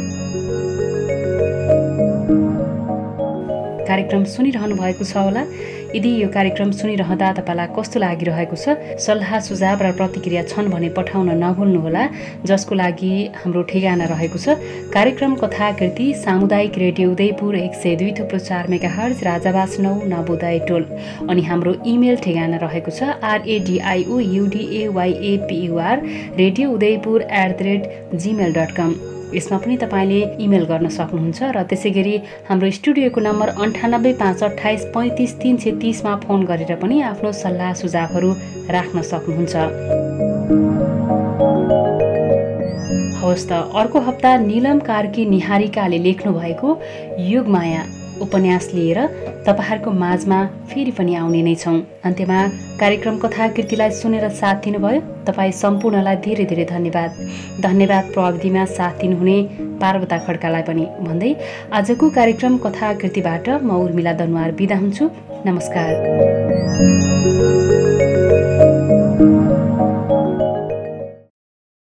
कार्यक्रम 3.88 4.24
सुनिरहनु 4.30 4.74
भएको 4.76 5.04
छ 5.04 5.16
होला। 5.16 5.42
यदि 5.96 6.11
यो 6.22 6.28
कार्यक्रम 6.28 6.70
सुनिरहँदा 6.76 7.28
तपाईँलाई 7.32 7.68
कस्तो 7.76 8.00
लागिरहेको 8.00 8.56
छ 8.56 8.76
सल्लाह 9.00 9.38
सुझाव 9.46 9.82
र 9.82 9.92
प्रतिक्रिया 9.96 10.42
छन् 10.44 10.68
भने 10.68 10.88
पठाउन 10.92 11.30
नभुल्नुहोला 11.42 12.04
जसको 12.44 12.74
लागि 12.74 13.12
हाम्रो 13.40 13.62
ठेगाना 13.70 14.04
रहेको 14.12 14.38
छ। 14.38 14.61
कार्यक्रम 14.92 15.35
कथाकृति 15.42 16.06
सामुदायिक 16.20 16.78
रेडियो 16.85 17.11
उदयपुर 17.12 17.56
एक 17.56 17.74
सय 17.80 17.96
दुई 17.96 18.12
थुप्रो 18.20 18.38
चार 18.44 18.68
मेगा 18.68 18.92
हर्ज 18.92 19.24
राजावास 19.24 19.80
नौ 19.80 19.94
नवोदय 20.12 20.59
टोल। 20.68 20.85
अनि 21.30 21.42
हाम्रो 21.48 21.74
इमेल 21.88 22.16
ठेगाना 22.28 22.56
रहेको 22.61 22.90
छ 22.92 23.16
आरएडिआइओ 23.32 24.20
युडिएवाइएपियुआर 24.37 26.06
radio 26.38 26.70
Udaipur 26.70 27.22
at 27.22 27.59
the 27.59 27.62
rate 27.62 28.16
Gmail 28.16 28.52
dot 28.52 28.80
कम 28.80 29.15
यसमा 29.34 29.58
पनि 29.58 29.76
तपाईँले 29.76 30.20
इमेल 30.44 30.64
गर्न 30.70 30.88
सक्नुहुन्छ 30.88 31.38
र 31.56 31.62
त्यसै 31.70 31.90
गरी 31.90 32.14
हाम्रो 32.48 32.70
स्टुडियोको 32.78 33.20
नम्बर 33.20 33.48
अन्ठानब्बे 33.64 34.12
पाँच 34.22 34.42
अठाइस 34.44 34.84
पैँतिस 34.94 35.32
तिन 35.42 35.56
सय 35.56 35.70
तिसमा 35.82 36.14
फोन 36.24 36.44
गरेर 36.46 36.72
पनि 36.82 37.00
आफ्नो 37.10 37.32
सल्लाह 37.42 37.72
सुझावहरू 37.82 38.30
राख्न 38.70 39.02
सक्नुहुन्छ। 39.10 39.54
हवस् 43.18 43.48
त 43.50 43.52
अर्को 43.74 43.98
हप्ता 44.08 44.36
निलम 44.46 44.78
कार्की 44.86 45.24
निहारिकाले 45.26 45.98
लेख्नु 45.98 46.32
भएको 46.32 46.68
युगमाया। 47.26 48.06
उपन्यास 48.22 48.70
लिएर 48.74 48.98
तपाईँहरूको 49.46 49.90
माझमा 49.90 50.38
फेरि 50.70 50.92
पनि 50.98 51.14
आउने 51.14 51.42
नै 51.42 51.55
छौँ। 51.55 51.79
अन्त्यमा 52.05 52.38
कार्यक्रम 52.81 53.16
कथाकृतिलाई 53.18 53.90
सुनेर 53.90 54.29
साथ 54.40 54.57
दिनुभयो। 54.64 55.00
तपाईँ 55.26 55.52
सम्पूर्णलाई 55.52 56.16
धेरै 56.24 56.44
धेरै 56.44 56.64
धन्यवाद। 56.64 57.11
धन्यवाद 57.61 58.05
प्रविधिमा 58.14 58.64
साथ 58.76 58.94
दिनुहुने 59.00 59.38
पार्वता 59.81 60.16
खड्कालाई 60.26 60.62
पनि। 60.62 60.85
भन्दै 61.07 61.33
आजको 61.72 62.05
कार्यक्रम 62.11 62.55
कथाकृतिबाट 62.64 63.46
म 63.62 63.70
उर्मिला 63.85 64.12
दनुवार 64.12 64.50
बिदा 64.59 64.76
हुन्छु। 64.76 65.05
नमस्कार। 65.46 65.90